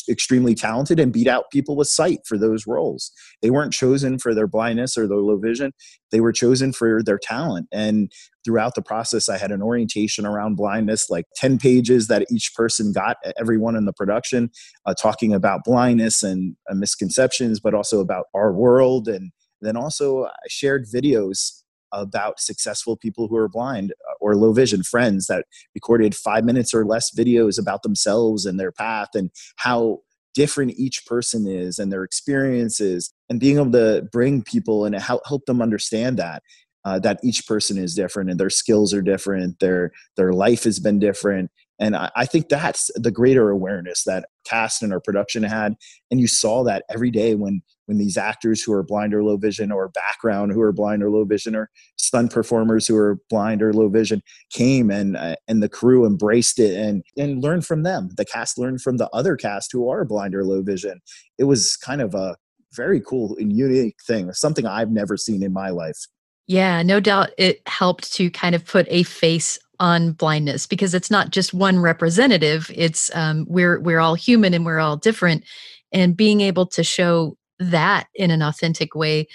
extremely 0.08 0.54
talented 0.54 1.00
and 1.00 1.12
beat 1.12 1.26
out 1.26 1.50
people 1.50 1.76
with 1.76 1.88
sight 1.88 2.20
for 2.24 2.38
those 2.38 2.66
roles. 2.66 3.10
They 3.42 3.50
weren't 3.50 3.72
chosen 3.72 4.18
for 4.18 4.34
their 4.34 4.46
blindness 4.46 4.96
or 4.96 5.08
their 5.08 5.18
low 5.18 5.38
vision, 5.38 5.72
they 6.12 6.20
were 6.20 6.32
chosen 6.32 6.72
for 6.72 7.02
their 7.02 7.18
talent. 7.18 7.66
And 7.72 8.12
throughout 8.44 8.76
the 8.76 8.82
process, 8.82 9.28
I 9.28 9.38
had 9.38 9.50
an 9.50 9.60
orientation 9.60 10.24
around 10.24 10.54
blindness, 10.54 11.10
like 11.10 11.24
10 11.34 11.58
pages 11.58 12.06
that 12.06 12.26
each 12.30 12.52
person 12.54 12.92
got, 12.92 13.16
everyone 13.36 13.74
in 13.74 13.86
the 13.86 13.92
production, 13.92 14.50
uh, 14.86 14.94
talking 14.94 15.34
about 15.34 15.64
blindness 15.64 16.22
and 16.22 16.54
uh, 16.70 16.74
misconceptions, 16.74 17.58
but 17.58 17.74
also 17.74 18.00
about 18.00 18.26
our 18.34 18.52
world. 18.52 19.08
And 19.08 19.32
then 19.60 19.76
also, 19.76 20.26
I 20.26 20.48
shared 20.48 20.86
videos 20.86 21.62
about 21.92 22.40
successful 22.40 22.96
people 22.96 23.28
who 23.28 23.36
are 23.36 23.48
blind 23.48 23.92
uh, 23.92 24.14
or 24.20 24.36
low 24.36 24.52
vision 24.52 24.82
friends 24.82 25.26
that 25.26 25.46
recorded 25.74 26.14
five 26.14 26.44
minutes 26.44 26.74
or 26.74 26.84
less 26.84 27.14
videos 27.14 27.60
about 27.60 27.82
themselves 27.82 28.44
and 28.44 28.58
their 28.58 28.72
path 28.72 29.10
and 29.14 29.30
how 29.56 30.00
different 30.34 30.72
each 30.76 31.06
person 31.06 31.46
is 31.46 31.78
and 31.78 31.90
their 31.90 32.04
experiences 32.04 33.10
and 33.30 33.40
being 33.40 33.56
able 33.56 33.72
to 33.72 34.06
bring 34.12 34.42
people 34.42 34.84
and 34.84 34.94
help, 34.96 35.22
help 35.26 35.46
them 35.46 35.62
understand 35.62 36.18
that 36.18 36.42
uh, 36.84 37.00
that 37.00 37.18
each 37.24 37.46
person 37.48 37.76
is 37.76 37.94
different 37.94 38.30
and 38.30 38.38
their 38.38 38.50
skills 38.50 38.94
are 38.94 39.02
different 39.02 39.58
their 39.58 39.90
their 40.16 40.32
life 40.32 40.62
has 40.64 40.78
been 40.78 40.98
different 40.98 41.50
and 41.78 41.96
I, 41.96 42.10
I, 42.16 42.26
think 42.26 42.48
that's 42.48 42.90
the 42.94 43.10
greater 43.10 43.50
awareness 43.50 44.04
that 44.04 44.26
cast 44.44 44.82
and 44.82 44.92
our 44.92 45.00
production 45.00 45.42
had. 45.42 45.74
And 46.10 46.20
you 46.20 46.26
saw 46.26 46.64
that 46.64 46.84
every 46.90 47.10
day 47.10 47.34
when 47.34 47.62
when 47.86 47.98
these 47.98 48.16
actors 48.16 48.62
who 48.62 48.72
are 48.72 48.82
blind 48.82 49.14
or 49.14 49.22
low 49.22 49.36
vision 49.36 49.70
or 49.70 49.88
background 49.88 50.52
who 50.52 50.60
are 50.60 50.72
blind 50.72 51.02
or 51.02 51.10
low 51.10 51.24
vision 51.24 51.54
or 51.54 51.70
stunt 51.96 52.32
performers 52.32 52.86
who 52.86 52.96
are 52.96 53.18
blind 53.30 53.62
or 53.62 53.72
low 53.72 53.88
vision 53.88 54.22
came 54.50 54.90
and 54.90 55.16
uh, 55.16 55.36
and 55.48 55.62
the 55.62 55.68
crew 55.68 56.04
embraced 56.04 56.58
it 56.58 56.76
and 56.76 57.02
and 57.16 57.42
learned 57.42 57.66
from 57.66 57.82
them. 57.82 58.10
The 58.16 58.24
cast 58.24 58.58
learned 58.58 58.80
from 58.80 58.96
the 58.96 59.08
other 59.10 59.36
cast 59.36 59.70
who 59.72 59.88
are 59.88 60.04
blind 60.04 60.34
or 60.34 60.44
low 60.44 60.62
vision. 60.62 61.00
It 61.38 61.44
was 61.44 61.76
kind 61.76 62.00
of 62.00 62.14
a 62.14 62.36
very 62.72 63.00
cool 63.00 63.36
and 63.38 63.56
unique 63.56 63.96
thing, 64.06 64.32
something 64.32 64.66
I've 64.66 64.90
never 64.90 65.16
seen 65.16 65.42
in 65.42 65.52
my 65.52 65.70
life. 65.70 66.06
Yeah, 66.46 66.82
no 66.82 67.00
doubt 67.00 67.30
it 67.38 67.60
helped 67.66 68.12
to 68.14 68.30
kind 68.30 68.54
of 68.54 68.64
put 68.64 68.86
a 68.88 69.02
face 69.02 69.58
on 69.80 70.12
blindness 70.12 70.66
because 70.66 70.94
it's 70.94 71.10
not 71.10 71.30
just 71.30 71.54
one 71.54 71.78
representative 71.80 72.70
it's 72.74 73.14
um, 73.14 73.46
we're 73.48 73.80
we're 73.80 74.00
all 74.00 74.14
human 74.14 74.54
and 74.54 74.64
we're 74.64 74.80
all 74.80 74.96
different. 74.96 75.44
And 75.92 76.16
being 76.16 76.40
able 76.40 76.66
to 76.66 76.82
show 76.82 77.36
that 77.58 78.08
in 78.14 78.30
an 78.30 78.42
authentic 78.42 78.94
way 78.94 79.26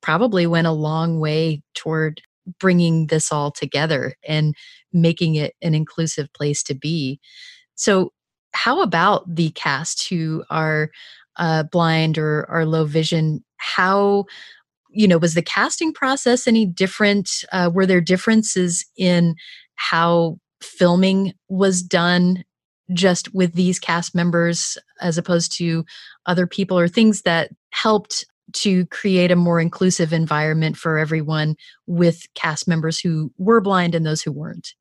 probably 0.00 0.46
went 0.46 0.66
a 0.66 0.72
long 0.72 1.20
way 1.20 1.62
toward 1.74 2.20
bringing 2.58 3.06
this 3.08 3.30
all 3.30 3.50
together 3.50 4.14
and 4.26 4.54
making 4.92 5.34
it 5.34 5.54
an 5.62 5.74
inclusive 5.74 6.32
place 6.32 6.62
to 6.64 6.74
be. 6.74 7.20
So 7.74 8.12
how 8.54 8.80
about 8.80 9.32
the 9.32 9.50
cast 9.50 10.08
who 10.08 10.44
are 10.50 10.90
uh, 11.36 11.64
blind 11.64 12.18
or 12.18 12.46
are 12.50 12.64
low 12.64 12.84
vision? 12.84 13.44
How 13.58 14.24
you 14.90 15.06
know 15.06 15.18
was 15.18 15.34
the 15.34 15.42
casting 15.42 15.92
process 15.92 16.46
any 16.46 16.66
different? 16.66 17.44
Uh, 17.52 17.70
were 17.72 17.86
there 17.86 18.00
differences 18.00 18.84
in 18.96 19.34
how 19.78 20.38
filming 20.60 21.32
was 21.48 21.82
done 21.82 22.44
just 22.92 23.32
with 23.34 23.54
these 23.54 23.78
cast 23.78 24.14
members 24.14 24.76
as 25.00 25.18
opposed 25.18 25.52
to 25.56 25.84
other 26.26 26.46
people 26.46 26.78
or 26.78 26.88
things 26.88 27.22
that 27.22 27.50
helped 27.70 28.26
to 28.52 28.86
create 28.86 29.30
a 29.30 29.36
more 29.36 29.60
inclusive 29.60 30.12
environment 30.12 30.76
for 30.76 30.98
everyone 30.98 31.54
with 31.86 32.22
cast 32.34 32.66
members 32.66 32.98
who 32.98 33.30
were 33.38 33.60
blind 33.60 33.94
and 33.94 34.06
those 34.06 34.22
who 34.22 34.32
weren't. 34.32 34.74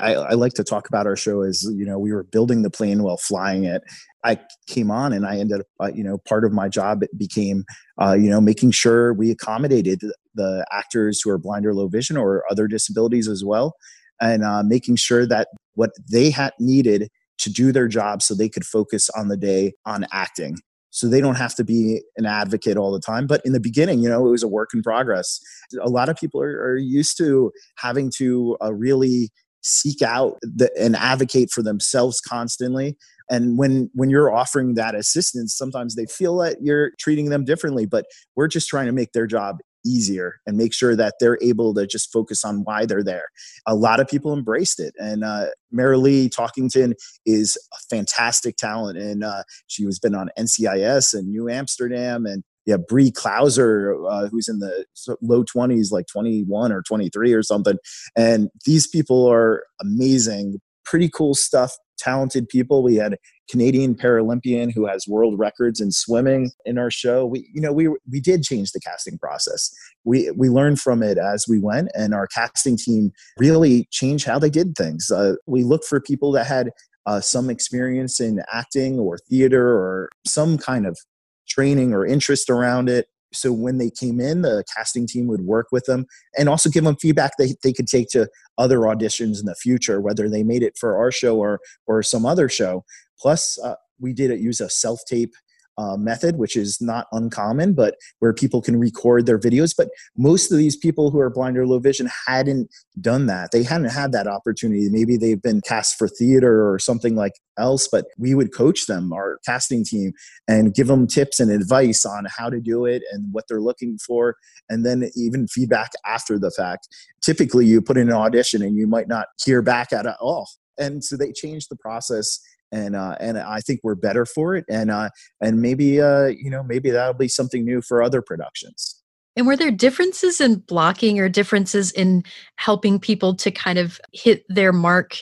I, 0.00 0.14
I, 0.14 0.32
like 0.32 0.54
to 0.54 0.64
talk 0.64 0.88
about 0.88 1.06
our 1.06 1.14
show 1.14 1.42
as 1.42 1.62
you 1.62 1.86
know 1.86 2.00
we 2.00 2.12
were 2.12 2.24
building 2.24 2.62
the 2.62 2.70
plane 2.70 3.04
while 3.04 3.16
flying 3.16 3.62
it. 3.62 3.82
I 4.24 4.40
came 4.66 4.90
on 4.90 5.12
and 5.12 5.24
i 5.24 5.38
ended 5.38 5.60
up 5.60 5.66
uh, 5.80 5.92
you 5.94 6.02
know 6.02 6.18
part 6.18 6.44
of 6.44 6.52
my 6.52 6.68
job 6.68 7.02
became 7.16 7.64
uh, 8.02 8.14
you 8.14 8.28
know 8.28 8.40
making 8.40 8.72
sure 8.72 9.14
we 9.14 9.30
accommodated 9.30 10.02
the 10.34 10.66
actors 10.72 11.20
who 11.20 11.30
are 11.30 11.38
blind 11.38 11.64
or 11.64 11.74
low 11.74 11.86
vision 11.86 12.16
or 12.16 12.42
other 12.50 12.66
disabilities 12.66 13.28
as 13.28 13.44
well 13.44 13.76
and 14.20 14.44
uh, 14.44 14.62
making 14.62 14.96
sure 14.96 15.26
that 15.26 15.48
what 15.74 15.90
they 16.10 16.30
had 16.30 16.52
needed 16.58 17.08
to 17.38 17.50
do 17.50 17.72
their 17.72 17.88
job 17.88 18.22
so 18.22 18.34
they 18.34 18.48
could 18.48 18.64
focus 18.64 19.10
on 19.10 19.28
the 19.28 19.36
day 19.36 19.72
on 19.84 20.06
acting. 20.12 20.56
So 20.90 21.08
they 21.08 21.20
don't 21.20 21.34
have 21.34 21.56
to 21.56 21.64
be 21.64 22.02
an 22.16 22.24
advocate 22.24 22.76
all 22.76 22.92
the 22.92 23.00
time 23.00 23.26
but 23.26 23.42
in 23.44 23.52
the 23.52 23.60
beginning 23.60 23.98
you 24.00 24.08
know 24.08 24.26
it 24.26 24.30
was 24.30 24.44
a 24.44 24.48
work 24.48 24.70
in 24.72 24.82
progress. 24.82 25.40
A 25.80 25.90
lot 25.90 26.08
of 26.08 26.16
people 26.16 26.40
are, 26.40 26.62
are 26.62 26.76
used 26.76 27.16
to 27.18 27.50
having 27.76 28.12
to 28.18 28.56
uh, 28.62 28.72
really 28.72 29.30
seek 29.62 30.02
out 30.02 30.38
the, 30.42 30.70
and 30.78 30.94
advocate 30.94 31.50
for 31.50 31.62
themselves 31.62 32.20
constantly. 32.20 32.96
And 33.30 33.58
when 33.58 33.90
when 33.94 34.10
you're 34.10 34.32
offering 34.32 34.74
that 34.74 34.94
assistance 34.94 35.54
sometimes 35.54 35.96
they 35.96 36.06
feel 36.06 36.36
that 36.38 36.58
you're 36.62 36.92
treating 37.00 37.30
them 37.30 37.44
differently 37.44 37.86
but 37.86 38.04
we're 38.36 38.48
just 38.48 38.68
trying 38.68 38.86
to 38.86 38.92
make 38.92 39.12
their 39.12 39.26
job 39.26 39.56
easier 39.84 40.40
and 40.46 40.56
make 40.56 40.72
sure 40.72 40.96
that 40.96 41.14
they're 41.20 41.38
able 41.42 41.74
to 41.74 41.86
just 41.86 42.12
focus 42.12 42.44
on 42.44 42.62
why 42.64 42.86
they're 42.86 43.04
there. 43.04 43.26
A 43.66 43.74
lot 43.74 44.00
of 44.00 44.08
people 44.08 44.32
embraced 44.32 44.80
it. 44.80 44.94
And 44.98 45.24
uh, 45.24 45.46
Marilee 45.72 46.28
Talkington 46.30 46.94
is 47.26 47.58
a 47.72 47.76
fantastic 47.88 48.56
talent. 48.56 48.98
And 48.98 49.24
uh, 49.24 49.42
she 49.66 49.84
has 49.84 49.98
been 49.98 50.14
on 50.14 50.30
NCIS 50.38 51.14
and 51.14 51.28
New 51.28 51.48
Amsterdam. 51.48 52.26
And 52.26 52.42
yeah, 52.66 52.76
Bree 52.76 53.10
Klauser, 53.10 53.94
uh, 54.10 54.28
who's 54.28 54.48
in 54.48 54.58
the 54.58 54.86
low 55.20 55.44
20s, 55.44 55.92
like 55.92 56.06
21 56.06 56.72
or 56.72 56.82
23 56.82 57.32
or 57.32 57.42
something. 57.42 57.76
And 58.16 58.48
these 58.64 58.86
people 58.86 59.26
are 59.30 59.64
amazing, 59.80 60.60
pretty 60.84 61.10
cool 61.10 61.34
stuff 61.34 61.76
talented 61.98 62.48
people. 62.48 62.82
We 62.82 62.96
had 62.96 63.16
Canadian 63.50 63.94
Paralympian 63.94 64.72
who 64.72 64.86
has 64.86 65.06
world 65.06 65.38
records 65.38 65.80
in 65.80 65.92
swimming 65.92 66.50
in 66.64 66.78
our 66.78 66.90
show. 66.90 67.26
We, 67.26 67.48
you 67.52 67.60
know, 67.60 67.72
we 67.72 67.88
we 68.10 68.20
did 68.20 68.42
change 68.42 68.72
the 68.72 68.80
casting 68.80 69.18
process. 69.18 69.74
We 70.04 70.30
we 70.32 70.48
learned 70.48 70.80
from 70.80 71.02
it 71.02 71.18
as 71.18 71.46
we 71.48 71.58
went, 71.58 71.90
and 71.94 72.14
our 72.14 72.26
casting 72.26 72.76
team 72.76 73.12
really 73.38 73.88
changed 73.90 74.26
how 74.26 74.38
they 74.38 74.50
did 74.50 74.76
things. 74.76 75.10
Uh, 75.10 75.34
we 75.46 75.64
looked 75.64 75.84
for 75.84 76.00
people 76.00 76.32
that 76.32 76.46
had 76.46 76.70
uh, 77.06 77.20
some 77.20 77.50
experience 77.50 78.20
in 78.20 78.40
acting 78.52 78.98
or 78.98 79.18
theater 79.18 79.66
or 79.66 80.10
some 80.26 80.56
kind 80.56 80.86
of 80.86 80.98
training 81.46 81.92
or 81.92 82.06
interest 82.06 82.48
around 82.48 82.88
it 82.88 83.06
so 83.34 83.52
when 83.52 83.78
they 83.78 83.90
came 83.90 84.20
in 84.20 84.42
the 84.42 84.64
casting 84.74 85.06
team 85.06 85.26
would 85.26 85.42
work 85.42 85.66
with 85.72 85.84
them 85.84 86.06
and 86.38 86.48
also 86.48 86.70
give 86.70 86.84
them 86.84 86.96
feedback 86.96 87.32
they, 87.38 87.54
they 87.62 87.72
could 87.72 87.86
take 87.86 88.08
to 88.08 88.28
other 88.58 88.80
auditions 88.80 89.40
in 89.40 89.46
the 89.46 89.54
future 89.54 90.00
whether 90.00 90.28
they 90.28 90.42
made 90.42 90.62
it 90.62 90.76
for 90.78 90.96
our 90.96 91.10
show 91.10 91.36
or 91.36 91.60
or 91.86 92.02
some 92.02 92.26
other 92.26 92.48
show. 92.48 92.84
Plus 93.18 93.58
uh, 93.62 93.74
we 94.00 94.12
did 94.12 94.30
it 94.30 94.40
use 94.40 94.60
a 94.60 94.68
self 94.68 95.00
tape 95.06 95.34
uh, 95.78 95.96
method, 95.96 96.36
which 96.36 96.56
is 96.56 96.80
not 96.80 97.06
uncommon, 97.12 97.74
but 97.74 97.96
where 98.20 98.32
people 98.32 98.62
can 98.62 98.78
record 98.78 99.26
their 99.26 99.38
videos. 99.38 99.74
But 99.76 99.88
most 100.16 100.52
of 100.52 100.58
these 100.58 100.76
people 100.76 101.10
who 101.10 101.18
are 101.20 101.30
blind 101.30 101.58
or 101.58 101.66
low 101.66 101.78
vision 101.78 102.08
hadn't 102.26 102.70
done 103.00 103.26
that. 103.26 103.50
They 103.52 103.62
hadn't 103.62 103.90
had 103.90 104.12
that 104.12 104.26
opportunity. 104.26 104.88
Maybe 104.90 105.16
they've 105.16 105.42
been 105.42 105.60
cast 105.60 105.96
for 105.96 106.08
theater 106.08 106.70
or 106.70 106.78
something 106.78 107.14
like 107.14 107.32
else, 107.58 107.88
but 107.90 108.06
we 108.18 108.34
would 108.34 108.52
coach 108.52 108.86
them, 108.86 109.12
our 109.12 109.38
casting 109.44 109.84
team, 109.84 110.12
and 110.48 110.74
give 110.74 110.88
them 110.88 111.06
tips 111.06 111.40
and 111.40 111.50
advice 111.50 112.04
on 112.04 112.26
how 112.36 112.50
to 112.50 112.60
do 112.60 112.84
it 112.84 113.02
and 113.12 113.32
what 113.32 113.44
they're 113.48 113.60
looking 113.60 113.98
for, 113.98 114.36
and 114.68 114.84
then 114.84 115.10
even 115.16 115.46
feedback 115.46 115.92
after 116.06 116.38
the 116.38 116.50
fact. 116.50 116.88
Typically, 117.22 117.66
you 117.66 117.80
put 117.80 117.96
in 117.96 118.08
an 118.08 118.14
audition 118.14 118.62
and 118.62 118.76
you 118.76 118.86
might 118.86 119.08
not 119.08 119.26
hear 119.44 119.62
back 119.62 119.92
at 119.92 120.06
all. 120.20 120.48
And 120.78 121.04
so 121.04 121.16
they 121.16 121.32
changed 121.32 121.68
the 121.70 121.76
process 121.76 122.40
and 122.74 122.96
uh, 122.96 123.16
and 123.20 123.38
I 123.38 123.60
think 123.60 123.80
we're 123.82 123.94
better 123.94 124.26
for 124.26 124.56
it. 124.56 124.64
And 124.68 124.90
uh, 124.90 125.10
and 125.40 125.62
maybe 125.62 126.00
uh, 126.00 126.26
you 126.26 126.50
know 126.50 126.62
maybe 126.62 126.90
that'll 126.90 127.14
be 127.14 127.28
something 127.28 127.64
new 127.64 127.80
for 127.80 128.02
other 128.02 128.20
productions. 128.20 129.00
And 129.36 129.46
were 129.46 129.56
there 129.56 129.70
differences 129.70 130.40
in 130.40 130.56
blocking 130.56 131.18
or 131.18 131.28
differences 131.28 131.90
in 131.92 132.22
helping 132.56 133.00
people 133.00 133.34
to 133.36 133.50
kind 133.50 133.78
of 133.78 134.00
hit 134.12 134.44
their 134.48 134.72
mark 134.72 135.16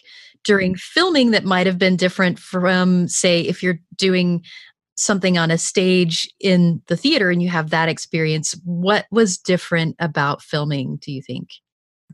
during 0.44 0.74
filming 0.74 1.30
that 1.30 1.44
might 1.44 1.66
have 1.66 1.78
been 1.78 1.96
different 1.96 2.38
from, 2.38 3.08
say, 3.08 3.40
if 3.40 3.62
you're 3.62 3.78
doing 3.96 4.42
something 4.96 5.38
on 5.38 5.50
a 5.50 5.56
stage 5.56 6.28
in 6.40 6.82
the 6.88 6.96
theater 6.96 7.30
and 7.30 7.42
you 7.42 7.48
have 7.48 7.70
that 7.70 7.88
experience? 7.88 8.54
What 8.64 9.06
was 9.10 9.38
different 9.38 9.96
about 9.98 10.42
filming, 10.42 10.98
do 11.00 11.12
you 11.12 11.22
think? 11.22 11.48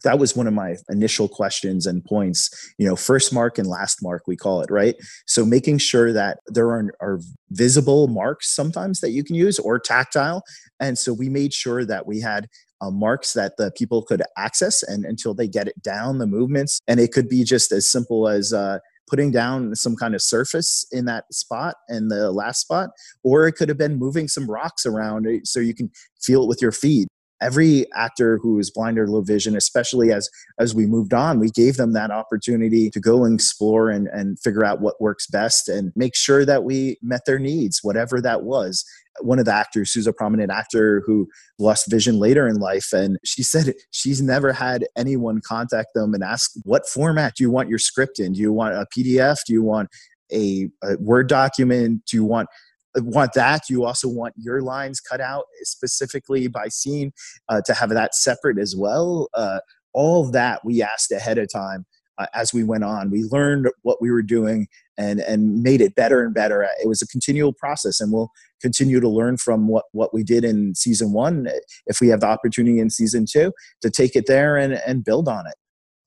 That 0.05 0.19
was 0.19 0.37
one 0.37 0.47
of 0.47 0.55
my 0.55 0.77
initial 0.89 1.29
questions 1.29 1.87
and 1.87 2.05
points 2.05 2.51
you 2.79 2.87
know 2.87 2.97
first 2.97 3.33
mark 3.33 3.59
and 3.59 3.69
last 3.69 4.03
mark 4.03 4.23
we 4.27 4.37
call 4.37 4.61
it 4.61 4.71
right? 4.71 4.97
So 5.27 5.45
making 5.45 5.79
sure 5.79 6.13
that 6.13 6.39
there 6.47 6.69
are, 6.69 6.91
are 7.01 7.21
visible 7.51 8.09
marks 8.09 8.55
sometimes 8.55 9.01
that 9.01 9.11
you 9.11 9.25
can 9.25 9.35
use 9.35 9.59
or 9.59 9.79
tactile. 9.79 10.43
And 10.81 10.99
so 10.99 11.13
we 11.13 11.29
made 11.29 11.53
sure 11.53 11.85
that 11.85 12.07
we 12.07 12.21
had 12.21 12.49
uh, 12.81 12.91
marks 12.91 13.33
that 13.33 13.57
the 13.57 13.73
people 13.77 14.03
could 14.03 14.23
access 14.37 14.83
and 14.83 15.05
until 15.05 15.35
they 15.35 15.49
get 15.49 15.67
it 15.67 15.83
down 15.83 16.19
the 16.19 16.27
movements. 16.27 16.81
And 16.87 17.01
it 17.01 17.13
could 17.13 17.29
be 17.29 17.43
just 17.43 17.73
as 17.73 17.91
simple 17.91 18.29
as 18.29 18.53
uh, 18.53 18.79
putting 19.09 19.33
down 19.33 19.75
some 19.75 19.97
kind 19.97 20.15
of 20.15 20.23
surface 20.23 20.87
in 20.93 21.07
that 21.07 21.25
spot 21.33 21.77
and 21.89 22.11
the 22.11 22.31
last 22.31 22.61
spot 22.61 22.91
or 23.25 23.49
it 23.49 23.53
could 23.53 23.69
have 23.69 23.79
been 23.79 23.97
moving 23.97 24.29
some 24.29 24.49
rocks 24.49 24.85
around 24.85 25.27
so 25.45 25.61
you 25.61 25.75
can 25.75 25.91
feel 26.21 26.43
it 26.43 26.47
with 26.47 26.61
your 26.61 26.73
feet 26.73 27.09
every 27.41 27.87
actor 27.95 28.39
who 28.43 28.59
is 28.59 28.71
blind 28.71 28.99
or 28.99 29.09
low 29.09 29.23
vision 29.23 29.57
especially 29.57 30.13
as 30.13 30.29
as 30.59 30.75
we 30.75 30.87
moved 30.87 31.15
on 31.15 31.39
we 31.39 31.51
gave 31.51 31.77
them 31.77 31.93
that 31.93 32.11
opportunity 32.11 32.91
to 32.91 33.01
go 33.01 33.25
and 33.25 33.35
explore 33.35 33.91
and, 33.91 34.09
and 34.09 34.39
figure 34.41 34.65
out 34.65 34.81
what 34.81 35.01
works 35.01 35.27
best 35.27 35.69
and 35.69 35.93
make 35.95 36.15
sure 36.15 36.45
that 36.45 36.65
we 36.65 36.97
met 37.03 37.23
their 37.27 37.39
needs 37.39 37.81
whatever 37.83 38.21
that 38.21 38.43
was. 38.43 38.85
One 39.21 39.39
of 39.39 39.47
the 39.47 39.55
actors 39.55 39.93
who's 39.93 40.07
a 40.07 40.13
prominent 40.13 40.53
actor 40.53 41.03
who 41.07 41.29
lost 41.59 41.91
vision 41.91 42.19
later 42.19 42.47
in 42.47 42.57
life 42.57 42.93
and 42.93 43.19
she 43.25 43.43
said 43.43 43.75
she's 43.91 44.23
never 44.23 44.53
had 44.53 44.87
anyone 44.97 45.41
contact 45.41 45.89
them 45.95 46.15
and 46.15 46.23
ask 46.23 46.53
what 46.65 46.89
format 46.89 47.35
do 47.37 47.43
you 47.43 47.51
want 47.51 47.69
your 47.69 47.79
script 47.79 48.19
in? 48.21 48.33
Do 48.33 48.41
you 48.41 48.53
want 48.53 48.75
a 48.75 48.87
pdf 48.97 49.39
do 49.47 49.53
you 49.53 49.63
want 49.63 49.89
a, 50.33 50.69
a 50.85 50.97
word 50.99 51.29
document? 51.29 52.03
Do 52.07 52.17
you 52.17 52.25
want 52.25 52.49
want 52.97 53.33
that. 53.35 53.69
You 53.69 53.85
also 53.85 54.09
want 54.09 54.35
your 54.37 54.63
lines 54.63 55.01
cut 55.01 55.21
out 55.21 55.45
specifically 55.63 56.49
by 56.49 56.69
scene 56.69 57.13
uh, 57.49 57.61
to 57.67 57.75
have 57.75 57.91
that 57.91 58.15
separate 58.15 58.59
as 58.59 58.75
well. 58.77 59.29
Uh, 59.35 59.61
all 59.93 60.31
that 60.31 60.65
we 60.65 60.83
asked 60.83 61.13
ahead 61.13 61.39
of 61.39 61.49
time. 61.53 61.87
uh, 62.19 62.27
as 62.35 62.53
we 62.53 62.65
went 62.65 62.85
on. 62.85 63.11
We 63.11 63.25
learned 63.25 63.69
what 63.83 64.03
we 64.03 64.11
were 64.11 64.23
doing 64.23 64.67
and 64.97 65.21
and 65.21 65.63
made 65.63 65.81
it 65.81 65.95
better 65.95 66.25
and 66.25 66.35
better. 66.35 66.69
It 66.83 66.89
was 66.89 67.01
a 67.01 67.07
continual 67.07 67.53
process, 67.53 68.01
and 68.01 68.13
we'll 68.13 68.31
continue 68.61 69.01
to 69.01 69.09
learn 69.09 69.37
from 69.37 69.69
what 69.69 69.85
what 69.93 70.13
we 70.13 70.23
did 70.25 70.45
in 70.45 70.75
season 70.75 71.13
one. 71.13 71.49
If 71.87 72.01
we 72.01 72.09
have 72.09 72.21
the 72.21 72.27
opportunity 72.27 72.81
in 72.81 72.91
season 72.91 73.25
two 73.31 73.53
to 73.83 73.91
take 73.91 74.17
it 74.17 74.27
there 74.27 74.57
and 74.57 74.75
and 74.75 75.05
build 75.05 75.29
on 75.29 75.47
it. 75.47 75.55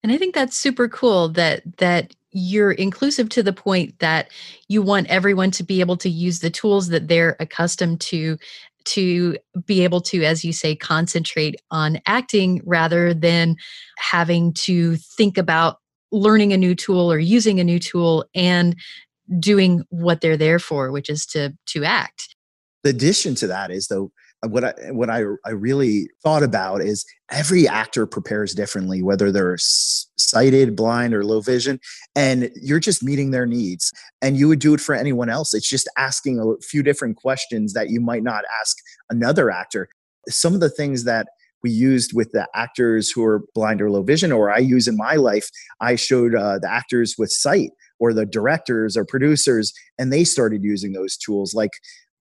And 0.04 0.12
I 0.12 0.18
think 0.18 0.36
that's 0.36 0.58
super 0.58 0.90
cool 0.90 1.30
that 1.30 1.78
that 1.78 2.16
you're 2.32 2.72
inclusive 2.72 3.30
to 3.30 3.44
the 3.44 3.54
point 3.54 3.98
that 4.00 4.30
you 4.68 4.82
want 4.82 5.08
everyone 5.08 5.52
to 5.52 5.64
be 5.64 5.80
able 5.82 5.98
to 5.98 6.10
use 6.10 6.40
the 6.40 6.50
tools 6.50 6.90
that 6.90 7.08
they're 7.08 7.36
accustomed 7.40 8.00
to 8.00 8.38
to 8.84 9.38
be 9.66 9.84
able 9.84 10.02
to 10.02 10.24
as 10.24 10.44
you 10.44 10.52
say 10.52 10.76
concentrate 10.76 11.56
on 11.70 12.00
acting 12.08 12.62
rather 12.66 13.14
than 13.14 13.56
having 13.98 14.54
to 14.54 14.96
think 14.96 15.38
about 15.38 15.78
learning 16.12 16.52
a 16.52 16.58
new 16.58 16.74
tool 16.74 17.12
or 17.12 17.20
using 17.20 17.60
a 17.60 17.64
new 17.64 17.80
tool 17.80 18.26
and 18.34 18.76
doing 19.40 19.84
what 19.90 20.22
they're 20.22 20.38
there 20.38 20.60
for 20.60 20.92
which 20.92 21.10
is 21.10 21.26
to 21.26 21.54
to 21.66 21.84
act. 21.84 22.36
The 22.84 22.90
addition 22.90 23.36
to 23.36 23.48
that 23.48 23.72
is 23.72 23.88
though 23.88 24.12
what 24.48 24.64
I 24.64 24.74
what 24.92 25.10
I 25.10 25.24
I 25.46 25.52
really 25.52 26.10
thought 26.24 26.44
about 26.44 26.82
is 26.82 27.06
every 27.32 27.68
actor 27.68 28.08
prepares 28.08 28.54
differently, 28.54 29.04
whether 29.04 29.32
they're 29.32 29.58
sighted, 29.58 30.76
blind, 30.76 31.14
or 31.14 31.24
low 31.24 31.42
vision, 31.42 31.80
and 32.16 32.50
you're 32.62 32.80
just 32.80 33.04
meeting 33.04 33.32
their 33.32 33.46
needs. 33.46 33.92
And 34.22 34.38
you 34.38 34.48
would 34.48 34.60
do 34.60 34.74
it 34.74 34.82
for 34.82 34.96
anyone 34.96 35.30
else. 35.30 35.54
It's 35.54 35.70
just 35.70 35.90
asking 35.98 36.40
a 36.40 36.62
few 36.64 36.82
different 36.82 37.18
questions 37.18 37.74
that 37.74 37.90
you 37.90 38.02
might 38.02 38.24
not 38.24 38.44
ask 38.60 38.78
another 39.10 39.52
actor. 39.52 39.90
Some 40.28 40.54
of 40.54 40.60
the 40.60 40.70
things 40.70 41.04
that 41.04 41.28
we 41.64 41.70
used 41.70 42.14
with 42.14 42.32
the 42.32 42.48
actors 42.56 43.12
who 43.12 43.24
are 43.24 43.44
blind 43.54 43.82
or 43.82 43.92
low 43.92 44.02
vision, 44.02 44.32
or 44.32 44.52
I 44.52 44.58
use 44.58 44.88
in 44.88 44.98
my 44.98 45.16
life, 45.16 45.48
I 45.80 45.96
showed 45.96 46.34
uh, 46.34 46.58
the 46.58 46.72
actors 46.72 47.16
with 47.18 47.30
sight 47.32 47.70
or 48.00 48.14
the 48.14 48.26
directors 48.26 48.98
or 48.98 49.06
producers, 49.06 49.72
and 50.00 50.12
they 50.12 50.24
started 50.24 50.64
using 50.64 50.94
those 50.94 51.16
tools. 51.16 51.54
Like 51.54 51.72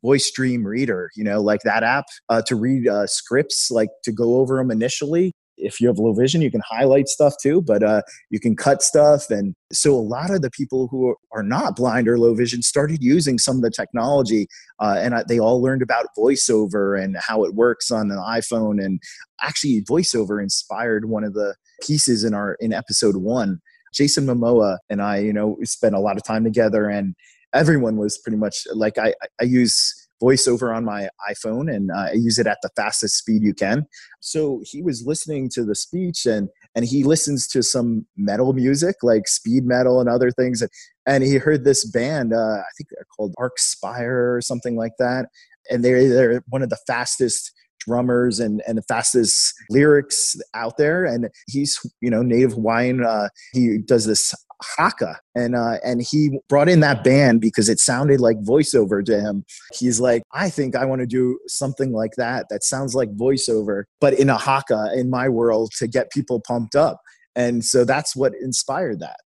voice 0.02 0.30
dream 0.30 0.66
reader 0.66 1.11
you 1.16 1.25
know 1.25 1.40
like 1.40 1.61
that 1.64 1.83
app 1.83 2.04
uh, 2.28 2.42
to 2.42 2.57
read 2.57 2.88
uh, 2.88 3.07
scripts 3.07 3.71
like 3.71 3.90
to 4.04 4.12
go 4.12 4.37
over 4.37 4.57
them 4.57 4.71
initially. 4.71 5.33
If 5.62 5.78
you 5.78 5.88
have 5.88 5.99
low 5.99 6.14
vision 6.14 6.40
you 6.40 6.50
can 6.50 6.62
highlight 6.66 7.07
stuff 7.07 7.35
too 7.42 7.61
but 7.61 7.83
uh, 7.83 8.00
you 8.30 8.40
can 8.40 8.57
cut 8.57 8.83
stuff 8.83 9.28
and 9.28 9.54
so 9.71 9.92
a 9.92 10.00
lot 10.00 10.30
of 10.30 10.40
the 10.40 10.50
people 10.50 10.88
who 10.90 11.14
are 11.33 11.42
not 11.42 11.76
blind 11.76 12.09
or 12.09 12.19
low 12.19 12.35
vision 12.35 12.62
started 12.62 13.02
using 13.02 13.37
some 13.38 13.57
of 13.57 13.62
the 13.62 13.71
technology 13.71 14.47
uh, 14.80 14.97
and 14.99 15.14
they 15.28 15.38
all 15.38 15.61
learned 15.61 15.83
about 15.83 16.07
voiceover 16.16 16.99
and 16.99 17.14
how 17.21 17.45
it 17.45 17.54
works 17.54 17.90
on 17.90 18.11
an 18.11 18.16
iphone 18.16 18.83
and 18.83 19.00
actually 19.42 19.83
voiceover 19.83 20.42
inspired 20.42 21.11
one 21.11 21.25
of 21.25 21.35
the 21.35 21.54
pieces 21.87 22.25
in 22.25 22.33
our 22.33 22.57
in 22.61 22.73
episode 22.73 23.16
one. 23.16 23.61
Jason 23.92 24.25
momoa 24.25 24.78
and 24.88 25.02
i 25.02 25.19
you 25.19 25.33
know 25.33 25.57
we 25.59 25.66
spent 25.66 25.95
a 25.95 26.00
lot 26.00 26.16
of 26.16 26.23
time 26.23 26.45
together 26.45 26.88
and 26.88 27.14
everyone 27.54 27.97
was 27.97 28.19
pretty 28.19 28.38
much 28.38 28.66
like 28.75 28.99
I, 28.99 29.14
I 29.40 29.45
use 29.45 30.09
voiceover 30.23 30.75
on 30.75 30.85
my 30.85 31.09
iPhone 31.30 31.75
and 31.75 31.90
uh, 31.90 32.09
I 32.11 32.12
use 32.12 32.38
it 32.38 32.47
at 32.47 32.59
the 32.62 32.71
fastest 32.76 33.16
speed 33.16 33.42
you 33.42 33.54
can. 33.54 33.87
So 34.21 34.62
he 34.64 34.83
was 34.83 35.07
listening 35.07 35.49
to 35.54 35.64
the 35.64 35.75
speech 35.75 36.26
and 36.26 36.49
and 36.75 36.85
he 36.85 37.02
listens 37.02 37.49
to 37.49 37.62
some 37.62 38.07
metal 38.16 38.52
music 38.52 38.97
like 39.02 39.26
speed 39.26 39.64
metal 39.64 40.00
and 40.00 40.09
other 40.09 40.30
things. 40.30 40.62
And 40.62 40.71
and 41.07 41.25
he 41.25 41.37
heard 41.37 41.64
this 41.64 41.85
band 41.90 42.33
uh, 42.33 42.37
I 42.37 42.71
think 42.76 42.90
they're 42.90 43.07
called 43.16 43.35
Archspire 43.38 44.37
or 44.37 44.40
something 44.42 44.76
like 44.76 44.92
that. 44.99 45.26
And 45.71 45.85
they're 45.85 46.09
they're 46.09 46.45
one 46.49 46.62
of 46.62 46.71
the 46.71 46.78
fastest 46.87 47.52
drummers 47.80 48.40
and 48.40 48.62
and 48.69 48.76
the 48.76 48.83
fastest 48.83 49.54
lyrics 49.71 50.37
out 50.54 50.76
there. 50.76 51.07
And 51.07 51.30
he's 51.47 51.78
you 52.00 52.11
know 52.11 52.23
native 52.23 52.52
hawaiian 52.52 53.04
uh, 53.04 53.30
he 53.52 53.78
does 53.78 54.07
this 54.07 54.35
haka 54.62 55.18
and 55.34 55.54
uh, 55.54 55.76
and 55.84 56.02
he 56.02 56.38
brought 56.48 56.68
in 56.68 56.80
that 56.80 57.02
band 57.02 57.40
because 57.40 57.68
it 57.68 57.78
sounded 57.78 58.20
like 58.20 58.36
voiceover 58.42 59.04
to 59.04 59.20
him. 59.20 59.44
He's 59.74 60.00
like 60.00 60.22
i 60.32 60.48
think 60.50 60.76
i 60.76 60.84
want 60.84 61.00
to 61.00 61.06
do 61.06 61.38
something 61.46 61.92
like 61.92 62.12
that 62.16 62.46
that 62.50 62.62
sounds 62.64 62.94
like 62.94 63.14
voiceover 63.16 63.84
but 64.00 64.14
in 64.14 64.30
a 64.30 64.36
haka 64.36 64.92
in 64.94 65.10
my 65.10 65.28
world 65.28 65.72
to 65.78 65.86
get 65.86 66.10
people 66.10 66.40
pumped 66.40 66.74
up. 66.74 67.00
And 67.36 67.64
so 67.64 67.84
that's 67.84 68.16
what 68.16 68.32
inspired 68.40 69.00
that. 69.00 69.18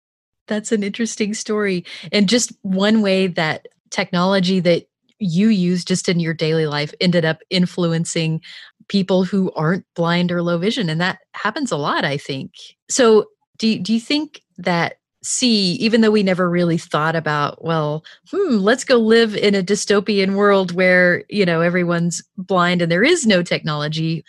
That's 0.48 0.72
an 0.72 0.82
interesting 0.82 1.34
story. 1.34 1.84
And 2.10 2.28
just 2.28 2.52
one 2.62 3.00
way 3.00 3.28
that 3.28 3.68
technology 3.90 4.60
that 4.60 4.84
you 5.18 5.48
use 5.48 5.84
just 5.84 6.08
in 6.08 6.18
your 6.18 6.34
daily 6.34 6.66
life 6.66 6.92
ended 7.00 7.24
up 7.24 7.38
influencing 7.48 8.40
people 8.88 9.24
who 9.24 9.52
aren't 9.52 9.84
blind 9.94 10.32
or 10.32 10.42
low 10.42 10.58
vision 10.58 10.90
and 10.90 11.00
that 11.00 11.20
happens 11.34 11.70
a 11.70 11.76
lot 11.76 12.04
i 12.04 12.16
think. 12.16 12.52
So 12.90 13.26
do, 13.58 13.78
do 13.78 13.94
you 13.94 14.00
think 14.00 14.42
that 14.58 14.96
see, 15.22 15.72
even 15.74 16.00
though 16.00 16.10
we 16.10 16.22
never 16.22 16.50
really 16.50 16.78
thought 16.78 17.14
about, 17.14 17.64
well, 17.64 18.04
hmm, 18.30 18.56
let's 18.56 18.84
go 18.84 18.96
live 18.96 19.36
in 19.36 19.54
a 19.54 19.62
dystopian 19.62 20.34
world 20.34 20.72
where, 20.72 21.24
you 21.28 21.46
know, 21.46 21.60
everyone's 21.60 22.22
blind 22.36 22.82
and 22.82 22.90
there 22.90 23.04
is 23.04 23.26
no 23.26 23.42
technology. 23.42 24.24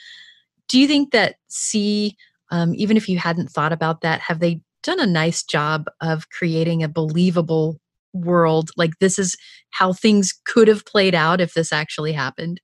Do 0.68 0.80
you 0.80 0.88
think 0.88 1.12
that 1.12 1.36
see, 1.48 2.16
um, 2.52 2.74
even 2.76 2.96
if 2.96 3.10
you 3.10 3.18
hadn't 3.18 3.50
thought 3.50 3.74
about 3.74 4.02
that, 4.02 4.22
have 4.22 4.40
they 4.40 4.62
done 4.84 5.00
a 5.00 5.08
nice 5.08 5.44
job 5.44 5.88
of 6.02 6.30
creating 6.30 6.84
a 6.84 6.90
believable 6.90 7.80
world? 8.14 8.70
Like 8.78 9.00
this 9.00 9.18
is 9.18 9.36
how 9.72 9.94
things 9.94 10.34
could 10.46 10.68
have 10.68 10.86
played 10.86 11.16
out 11.16 11.42
if 11.42 11.54
this 11.54 11.74
actually 11.74 12.14
happened? 12.14 12.62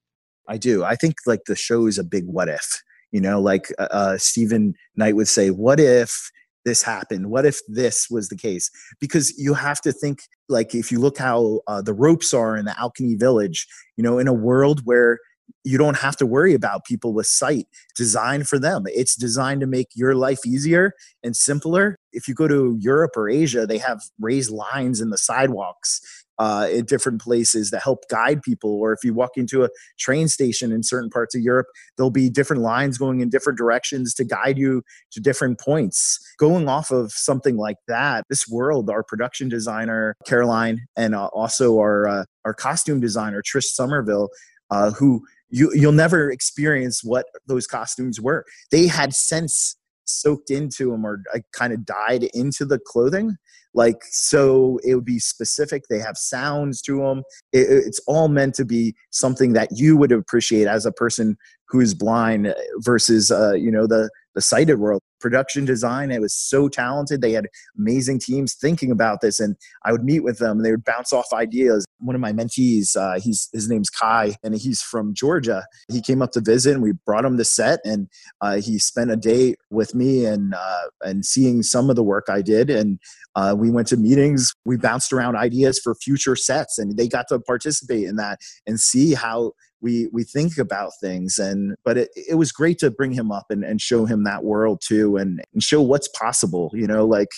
I 0.48 0.58
do. 0.58 0.84
I 0.84 0.96
think 0.96 1.16
like 1.26 1.46
the 1.46 1.56
show 1.56 1.88
is 1.88 1.98
a 1.98 2.04
big 2.04 2.26
what 2.26 2.50
if. 2.50 2.84
You 3.12 3.22
know, 3.22 3.42
like 3.42 3.74
uh, 3.80 3.88
uh 3.92 4.18
Steven 4.18 4.76
Knight 4.96 5.16
would 5.16 5.28
say, 5.28 5.50
what 5.50 5.80
if 5.80 6.32
this 6.66 6.84
happened? 6.84 7.30
What 7.30 7.46
if 7.46 7.60
this 7.68 8.08
was 8.10 8.30
the 8.30 8.38
case? 8.38 8.70
Because 9.00 9.38
you 9.38 9.54
have 9.54 9.82
to 9.82 9.92
think 9.92 10.20
like 10.48 10.76
if 10.76 10.92
you 10.92 11.00
look 11.00 11.18
how 11.18 11.62
uh, 11.68 11.82
the 11.82 11.94
ropes 11.94 12.34
are 12.34 12.58
in 12.58 12.66
the 12.66 12.72
Alkenny 12.72 13.20
Village, 13.20 13.68
you 13.98 14.04
know, 14.04 14.18
in 14.18 14.28
a 14.28 14.34
world 14.34 14.82
where 14.84 15.20
you 15.64 15.78
don't 15.78 15.98
have 15.98 16.16
to 16.18 16.26
worry 16.26 16.54
about 16.54 16.86
people 16.86 17.14
with 17.14 17.26
sight 17.28 17.68
designed 17.96 18.48
for 18.48 18.60
them 18.60 18.84
it's 18.86 19.16
designed 19.16 19.62
to 19.62 19.68
make 19.68 19.88
your 19.96 20.16
life 20.16 20.40
easier 20.46 20.94
and 21.24 21.36
simpler 21.36 21.98
if 22.14 22.28
you 22.28 22.34
go 22.34 22.48
to 22.48 22.78
europe 22.80 23.12
or 23.16 23.30
asia 23.30 23.66
they 23.66 23.78
have 23.78 24.00
raised 24.20 24.52
lines 24.52 25.02
in 25.02 25.10
the 25.10 25.18
sidewalks 25.18 26.02
uh, 26.40 26.68
in 26.72 26.86
different 26.86 27.22
places 27.22 27.70
that 27.70 27.84
help 27.84 28.08
guide 28.10 28.42
people. 28.42 28.72
Or 28.72 28.94
if 28.94 29.04
you 29.04 29.14
walk 29.14 29.32
into 29.36 29.64
a 29.64 29.70
train 30.00 30.28
station 30.28 30.72
in 30.72 30.84
certain 30.84 31.10
parts 31.10 31.36
of 31.36 31.42
Europe, 31.42 31.68
there'll 31.98 32.10
be 32.10 32.30
different 32.30 32.62
lines 32.62 32.98
going 32.98 33.20
in 33.20 33.30
different 33.30 33.58
directions 33.58 34.14
to 34.16 34.24
guide 34.24 34.58
you 34.58 34.82
to 35.12 35.20
different 35.20 35.60
points. 35.60 36.18
Going 36.40 36.68
off 36.68 36.92
of 36.92 37.12
something 37.12 37.58
like 37.58 37.78
that, 37.88 38.24
this 38.30 38.48
world, 38.48 38.90
our 38.90 39.04
production 39.04 39.50
designer 39.50 40.16
Caroline, 40.26 40.80
and 40.96 41.14
uh, 41.14 41.28
also 41.28 41.78
our 41.78 42.08
uh, 42.08 42.24
our 42.46 42.54
costume 42.54 43.02
designer 43.02 43.42
Trish 43.42 43.66
Somerville, 43.66 44.30
uh, 44.70 44.92
who 44.92 45.22
you 45.50 45.72
you'll 45.74 45.92
never 45.92 46.32
experience 46.32 47.04
what 47.04 47.26
those 47.48 47.68
costumes 47.68 48.22
were. 48.22 48.46
They 48.72 48.88
had 48.88 49.14
sense 49.14 49.76
soaked 50.06 50.50
into 50.50 50.92
them 50.92 51.06
or 51.06 51.22
kind 51.54 51.72
of 51.74 51.86
dyed 51.86 52.24
into 52.34 52.66
the 52.66 52.80
clothing 52.80 53.38
like 53.74 54.04
so 54.10 54.80
it 54.84 54.96
would 54.96 55.06
be 55.06 55.20
specific 55.20 55.84
they 55.90 56.00
have 56.00 56.18
sounds 56.18 56.82
to 56.82 56.98
them 56.98 57.20
it, 57.54 57.68
it's 57.70 58.02
all 58.08 58.28
meant 58.28 58.56
to 58.56 58.66
be 58.66 58.96
something 59.12 59.54
that 59.54 59.70
you 59.72 59.96
would 59.96 60.12
appreciate 60.12 60.68
as 60.68 60.86
a 60.86 60.92
person 60.92 61.38
who's 61.68 61.94
blind 61.94 62.48
uh, 62.48 62.54
versus 62.80 63.32
uh, 63.32 63.54
you 63.54 63.72
know 63.72 63.86
the 63.86 64.10
the 64.36 64.42
sighted 64.42 64.80
world 64.80 65.02
production 65.20 65.66
design 65.66 66.12
it 66.12 66.22
was 66.22 66.34
so 66.34 66.68
talented 66.68 67.22
they 67.22 67.34
had 67.34 67.48
amazing 67.78 68.20
teams 68.20 68.54
thinking 68.54 68.92
about 68.92 69.22
this 69.22 69.40
and 69.40 69.56
i 69.86 69.92
would 69.92 70.04
meet 70.04 70.22
with 70.22 70.38
them 70.40 70.58
and 70.58 70.66
they 70.66 70.72
would 70.72 70.84
bounce 70.84 71.14
off 71.14 71.34
ideas. 71.34 71.86
One 72.00 72.16
of 72.16 72.22
my 72.22 72.32
mentees 72.32 72.96
uh, 72.96 73.20
he's 73.20 73.50
his 73.54 73.70
name's 73.70 73.90
kai 73.90 74.36
and 74.44 74.56
he's 74.56 74.82
from 74.82 75.14
georgia. 75.14 75.66
He 75.92 76.02
came 76.02 76.22
up 76.22 76.32
to 76.32 76.42
visit 76.42 76.74
and 76.74 76.84
we 76.84 76.94
brought 77.06 77.26
him 77.26 77.38
to 77.38 77.46
set 77.46 77.80
and 77.84 78.08
uh, 78.42 78.58
he 78.58 78.80
spent 78.80 79.12
a 79.12 79.18
day 79.18 79.56
with 79.70 79.94
me 79.94 80.26
and 80.26 80.54
uh, 80.54 80.88
and 81.02 81.26
seeing 81.26 81.64
some 81.64 81.90
of 81.90 81.96
the 81.96 82.04
work 82.04 82.26
i 82.30 82.42
did 82.42 82.70
and 82.70 83.00
uh, 83.36 83.56
we 83.58 83.72
went 83.72 83.88
to 83.88 83.98
meetings. 83.98 84.54
We 84.66 84.76
bounced 84.76 85.14
around 85.14 85.36
ideas 85.36 85.80
for 85.80 85.96
future 85.96 86.36
sets 86.36 86.78
and 86.78 86.98
they 86.98 87.08
got 87.08 87.28
to 87.30 87.40
participate 87.40 88.04
in 88.04 88.16
that 88.18 88.40
and 88.66 88.80
see 88.80 89.14
how 89.14 89.54
we 89.82 90.08
we 90.12 90.24
think 90.24 90.58
about 90.58 90.92
things 91.00 91.38
and 91.38 91.76
but 91.86 91.98
it, 91.98 92.10
it 92.16 92.36
was 92.36 92.52
great 92.52 92.78
to 92.80 92.92
bring 92.92 93.14
him 93.14 93.32
up 93.32 93.46
and, 93.50 93.64
and 93.64 93.80
show 93.80 94.06
him 94.06 94.24
that 94.26 94.44
world 94.44 94.82
too 94.86 95.09
and, 95.18 95.42
and 95.54 95.64
show 95.64 95.82
what's 95.82 96.08
possible 96.10 96.72
you 96.74 96.88
know 96.88 97.06
like 97.06 97.30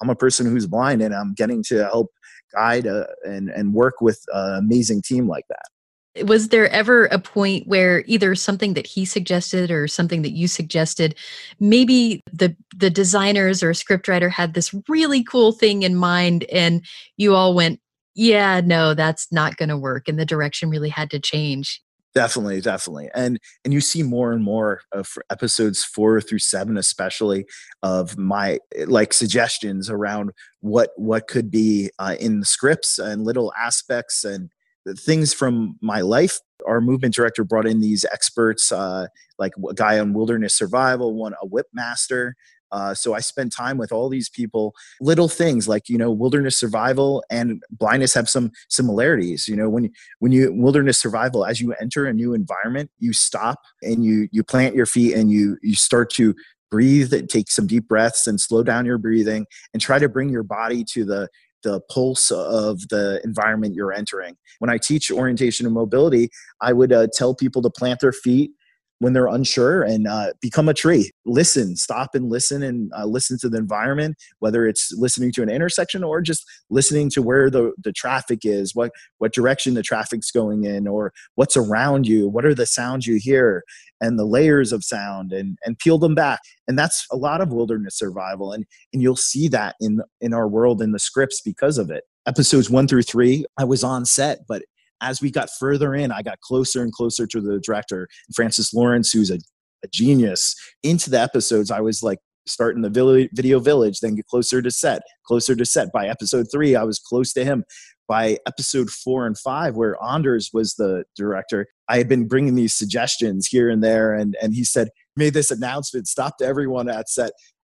i'm 0.00 0.10
a 0.10 0.14
person 0.14 0.46
who's 0.46 0.66
blind 0.66 1.02
and 1.02 1.14
i'm 1.14 1.34
getting 1.34 1.62
to 1.62 1.84
help 1.84 2.10
guide 2.54 2.86
uh, 2.86 3.06
and 3.24 3.50
and 3.50 3.74
work 3.74 4.00
with 4.00 4.24
an 4.32 4.58
amazing 4.58 5.02
team 5.02 5.28
like 5.28 5.44
that 5.48 6.26
was 6.26 6.48
there 6.48 6.68
ever 6.70 7.04
a 7.06 7.20
point 7.20 7.68
where 7.68 8.02
either 8.06 8.34
something 8.34 8.74
that 8.74 8.86
he 8.86 9.04
suggested 9.04 9.70
or 9.70 9.86
something 9.86 10.22
that 10.22 10.32
you 10.32 10.48
suggested 10.48 11.14
maybe 11.60 12.20
the 12.32 12.56
the 12.76 12.90
designers 12.90 13.62
or 13.62 13.70
scriptwriter 13.70 14.28
had 14.28 14.54
this 14.54 14.74
really 14.88 15.22
cool 15.22 15.52
thing 15.52 15.82
in 15.82 15.94
mind 15.94 16.44
and 16.50 16.84
you 17.16 17.34
all 17.34 17.54
went 17.54 17.80
yeah, 18.14 18.60
no, 18.62 18.94
that's 18.94 19.32
not 19.32 19.56
going 19.56 19.68
to 19.68 19.78
work. 19.78 20.08
And 20.08 20.18
the 20.18 20.26
direction 20.26 20.70
really 20.70 20.88
had 20.88 21.10
to 21.10 21.18
change. 21.18 21.80
Definitely, 22.12 22.60
definitely, 22.60 23.08
and 23.14 23.38
and 23.64 23.72
you 23.72 23.80
see 23.80 24.02
more 24.02 24.32
and 24.32 24.42
more 24.42 24.80
of 24.90 25.08
episodes 25.30 25.84
four 25.84 26.20
through 26.20 26.40
seven, 26.40 26.76
especially 26.76 27.46
of 27.84 28.18
my 28.18 28.58
like 28.86 29.12
suggestions 29.12 29.88
around 29.88 30.32
what 30.60 30.90
what 30.96 31.28
could 31.28 31.52
be 31.52 31.88
uh, 32.00 32.16
in 32.18 32.40
the 32.40 32.46
scripts 32.46 32.98
and 32.98 33.22
little 33.24 33.52
aspects 33.56 34.24
and 34.24 34.50
things 34.98 35.32
from 35.32 35.76
my 35.80 36.00
life. 36.00 36.40
Our 36.66 36.80
movement 36.80 37.14
director 37.14 37.44
brought 37.44 37.66
in 37.66 37.80
these 37.80 38.04
experts, 38.12 38.72
uh, 38.72 39.06
like 39.38 39.52
a 39.68 39.74
guy 39.74 39.98
on 39.98 40.12
wilderness 40.12 40.54
survival, 40.54 41.14
one 41.14 41.34
a 41.40 41.46
whip 41.46 41.66
master, 41.72 42.36
uh, 42.72 42.94
so 42.94 43.14
I 43.14 43.20
spend 43.20 43.52
time 43.52 43.78
with 43.78 43.92
all 43.92 44.08
these 44.08 44.28
people. 44.28 44.74
Little 45.00 45.28
things 45.28 45.68
like 45.68 45.88
you 45.88 45.98
know 45.98 46.10
wilderness 46.10 46.58
survival 46.58 47.24
and 47.30 47.62
blindness 47.70 48.14
have 48.14 48.28
some 48.28 48.52
similarities. 48.68 49.48
You 49.48 49.56
know 49.56 49.68
when 49.68 49.90
when 50.20 50.32
you 50.32 50.52
wilderness 50.52 50.98
survival, 50.98 51.44
as 51.44 51.60
you 51.60 51.74
enter 51.80 52.06
a 52.06 52.12
new 52.12 52.34
environment, 52.34 52.90
you 52.98 53.12
stop 53.12 53.60
and 53.82 54.04
you 54.04 54.28
you 54.32 54.42
plant 54.42 54.74
your 54.74 54.86
feet 54.86 55.14
and 55.14 55.30
you 55.30 55.58
you 55.62 55.74
start 55.74 56.10
to 56.14 56.34
breathe 56.70 57.12
and 57.12 57.28
take 57.28 57.50
some 57.50 57.66
deep 57.66 57.88
breaths 57.88 58.28
and 58.28 58.40
slow 58.40 58.62
down 58.62 58.86
your 58.86 58.98
breathing 58.98 59.44
and 59.72 59.82
try 59.82 59.98
to 59.98 60.08
bring 60.08 60.28
your 60.28 60.44
body 60.44 60.84
to 60.84 61.04
the 61.04 61.28
the 61.62 61.80
pulse 61.90 62.30
of 62.30 62.88
the 62.88 63.20
environment 63.24 63.74
you're 63.74 63.92
entering. 63.92 64.36
When 64.58 64.70
I 64.70 64.78
teach 64.78 65.10
orientation 65.10 65.66
and 65.66 65.74
mobility, 65.74 66.30
I 66.60 66.72
would 66.72 66.92
uh, 66.92 67.08
tell 67.12 67.34
people 67.34 67.62
to 67.62 67.70
plant 67.70 68.00
their 68.00 68.12
feet 68.12 68.52
when 69.00 69.12
they're 69.12 69.26
unsure 69.26 69.82
and 69.82 70.06
uh, 70.06 70.32
become 70.40 70.68
a 70.68 70.74
tree. 70.74 71.10
Listen 71.26 71.76
stop 71.76 72.14
and 72.14 72.30
listen 72.30 72.62
and 72.62 72.90
uh, 72.96 73.04
listen 73.04 73.38
to 73.40 73.48
the 73.48 73.58
environment 73.58 74.16
whether 74.38 74.66
it's 74.66 74.92
listening 74.96 75.32
to 75.32 75.42
an 75.42 75.50
intersection 75.50 76.04
or 76.04 76.20
just 76.20 76.44
listening 76.70 77.10
to 77.10 77.22
where 77.22 77.50
the, 77.50 77.72
the 77.82 77.92
traffic 77.92 78.40
is 78.44 78.74
what 78.74 78.92
what 79.18 79.34
direction 79.34 79.74
the 79.74 79.82
traffic's 79.82 80.30
going 80.30 80.64
in 80.64 80.86
or 80.86 81.12
what's 81.34 81.56
around 81.56 82.06
you 82.06 82.28
what 82.28 82.44
are 82.44 82.54
the 82.54 82.66
sounds 82.66 83.06
you 83.06 83.18
hear 83.20 83.62
and 84.00 84.18
the 84.18 84.24
layers 84.24 84.72
of 84.72 84.84
sound 84.84 85.32
and 85.32 85.58
and 85.64 85.78
peel 85.78 85.98
them 85.98 86.14
back. 86.14 86.40
And 86.66 86.78
that's 86.78 87.06
a 87.10 87.16
lot 87.16 87.40
of 87.40 87.52
wilderness 87.52 87.96
survival 87.96 88.52
and 88.52 88.64
and 88.92 89.02
you'll 89.02 89.16
see 89.16 89.48
that 89.48 89.76
in 89.80 90.00
in 90.20 90.34
our 90.34 90.48
world 90.48 90.82
in 90.82 90.92
the 90.92 90.98
scripts 90.98 91.40
because 91.40 91.78
of 91.78 91.90
it. 91.90 92.04
Episodes 92.26 92.68
one 92.68 92.86
through 92.86 93.02
three 93.02 93.46
i 93.56 93.64
was 93.64 93.82
on 93.82 94.04
set 94.04 94.40
but 94.46 94.62
as 95.00 95.20
we 95.20 95.30
got 95.30 95.48
further 95.58 95.94
in, 95.94 96.12
I 96.12 96.22
got 96.22 96.40
closer 96.40 96.82
and 96.82 96.92
closer 96.92 97.26
to 97.26 97.40
the 97.40 97.60
director, 97.60 98.08
Francis 98.34 98.72
Lawrence, 98.74 99.12
who's 99.12 99.30
a, 99.30 99.38
a 99.84 99.88
genius. 99.92 100.54
Into 100.82 101.10
the 101.10 101.20
episodes, 101.20 101.70
I 101.70 101.80
was 101.80 102.02
like 102.02 102.18
starting 102.46 102.82
the 102.82 103.28
video 103.32 103.60
village, 103.60 104.00
then 104.00 104.16
get 104.16 104.26
closer 104.26 104.60
to 104.62 104.70
set, 104.70 105.02
closer 105.26 105.54
to 105.54 105.64
set. 105.64 105.92
By 105.92 106.08
episode 106.08 106.46
three, 106.52 106.74
I 106.74 106.82
was 106.82 106.98
close 106.98 107.32
to 107.34 107.44
him. 107.44 107.64
By 108.08 108.38
episode 108.44 108.90
four 108.90 109.24
and 109.24 109.38
five, 109.38 109.76
where 109.76 109.96
Anders 110.02 110.50
was 110.52 110.74
the 110.74 111.04
director, 111.16 111.68
I 111.88 111.98
had 111.98 112.08
been 112.08 112.26
bringing 112.26 112.56
these 112.56 112.74
suggestions 112.74 113.46
here 113.46 113.70
and 113.70 113.84
there, 113.84 114.14
and, 114.14 114.36
and 114.42 114.52
he 114.52 114.64
said, 114.64 114.88
made 115.16 115.32
this 115.32 115.52
announcement, 115.52 116.08
stopped 116.08 116.42
everyone 116.42 116.88
at 116.88 117.08
set. 117.08 117.30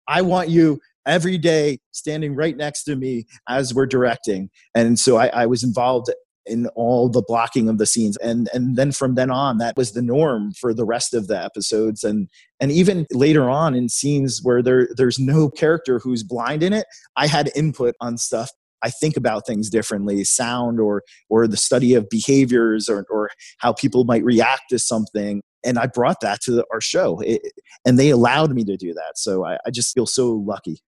I 0.08 0.22
want 0.22 0.48
you 0.48 0.80
every 1.06 1.38
day 1.38 1.78
standing 1.92 2.34
right 2.34 2.56
next 2.56 2.84
to 2.84 2.96
me 2.96 3.26
as 3.48 3.74
we're 3.74 3.87
directing. 3.87 4.50
And 4.74 4.98
so 4.98 5.18
I, 5.18 5.28
I 5.28 5.46
was 5.46 5.62
involved 5.62 6.10
in 6.46 6.66
all 6.68 7.09
the 7.09 7.22
blocking 7.26 7.68
of 7.68 7.78
the 7.78 7.87
scenes. 7.87 8.16
And 8.18 8.48
and 8.52 8.76
then 8.76 8.92
from 8.92 9.14
then 9.14 9.30
on 9.30 9.59
that 9.59 9.76
was 9.76 9.92
the 9.92 10.02
norm 10.02 10.52
for 10.52 10.74
the 10.74 10.85
rest 10.85 11.14
of 11.14 11.26
the 11.26 11.42
episodes. 11.42 12.04
And 12.04 12.28
and 12.61 12.70
even 12.70 13.07
later 13.12 13.48
on 13.48 13.74
in 13.74 13.88
scenes 13.88 14.40
where 14.42 14.62
there 14.62 14.88
there's 14.96 15.18
no 15.18 15.48
character 15.50 15.98
who's 15.98 16.22
blind 16.22 16.62
in 16.62 16.72
it 16.72 16.87
i 17.16 17.26
had 17.26 17.50
input 17.54 17.94
on 18.00 18.18
stuff. 18.18 18.50
I 18.83 18.90
think 18.90 19.16
about 19.16 19.46
things 19.46 19.70
differently, 19.70 20.24
sound 20.24 20.78
or 20.78 21.02
or 21.30 21.48
the 21.48 21.57
study 21.57 21.94
of 21.94 22.09
behaviors 22.11 22.88
or 22.88 23.07
or 23.09 23.30
how 23.59 23.72
people 23.72 24.04
might 24.04 24.22
react 24.24 24.64
to 24.70 24.78
something. 24.78 25.42
And 25.64 25.78
I 25.78 25.87
brought 25.87 26.20
that 26.20 26.42
to 26.42 26.64
our 26.70 26.83
show, 26.83 27.20
it, 27.20 27.40
and 27.87 27.98
they 27.98 28.11
allowed 28.11 28.52
me 28.52 28.62
to 28.64 28.76
do 28.76 28.92
that. 28.92 29.12
So 29.16 29.46
I, 29.46 29.57
I 29.66 29.70
just 29.70 29.94
feel 29.94 30.04
so 30.04 30.33
lucky 30.33 30.83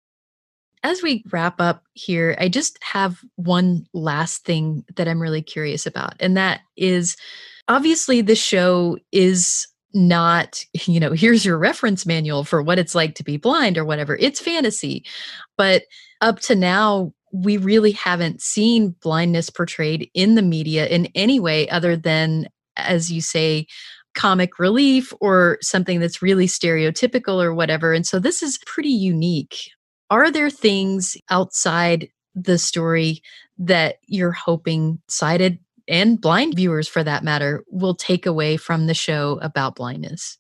as 0.86 1.02
we 1.02 1.24
wrap 1.32 1.60
up 1.60 1.84
here, 1.94 2.38
I 2.40 2.48
just 2.48 2.78
have 2.84 3.20
one 3.38 3.88
last 3.94 4.46
thing 4.46 4.86
that 4.98 5.08
I'm 5.08 5.20
really 5.20 5.42
curious 5.42 5.88
about. 5.88 6.14
And 6.20 6.38
that 6.38 6.62
is 6.78 7.18
obviously 7.68 8.22
the 8.22 8.36
show 8.36 9.00
is 9.12 9.68
not, 9.96 10.64
you 10.86 11.00
know, 11.00 11.14
here's 11.14 11.44
your 11.44 11.58
reference 11.58 12.06
manual 12.06 12.44
for 12.44 12.62
what 12.62 12.78
it's 12.78 12.94
like 12.94 13.16
to 13.16 13.24
be 13.24 13.38
blind 13.38 13.80
or 13.80 13.84
whatever. 13.84 14.16
It's 14.18 14.40
fantasy. 14.40 15.04
But 15.58 15.84
up 16.22 16.40
to 16.42 16.56
now, 16.56 17.14
we 17.34 17.58
really 17.58 17.92
haven't 17.92 18.44
seen 18.44 18.96
blindness 19.02 19.50
portrayed 19.50 20.08
in 20.14 20.36
the 20.36 20.44
media 20.44 20.86
in 20.86 21.08
any 21.16 21.40
way 21.40 21.68
other 21.70 21.98
than, 21.98 22.48
as 22.78 23.12
you 23.12 23.22
say, 23.22 23.66
comic 24.14 24.60
relief 24.60 25.12
or 25.20 25.58
something 25.62 26.00
that's 26.00 26.22
really 26.22 26.46
stereotypical 26.46 27.44
or 27.44 27.56
whatever. 27.56 27.92
And 27.92 28.06
so 28.06 28.20
this 28.20 28.44
is 28.44 28.60
pretty 28.68 28.92
unique 28.92 29.72
are 30.10 30.32
there 30.32 30.50
things 30.50 31.18
outside 31.30 32.10
the 32.36 32.58
story 32.58 33.22
that 33.58 33.98
you're 34.08 34.32
hoping 34.32 35.00
sighted 35.08 35.60
and 35.88 36.20
blind 36.20 36.56
viewers 36.56 36.88
for 36.88 37.04
that 37.04 37.24
matter 37.24 37.64
will 37.70 37.96
take 37.96 38.26
away 38.26 38.58
from 38.58 38.88
the 38.88 38.94
show 38.94 39.40
about 39.42 39.76
blindness? 39.76 40.38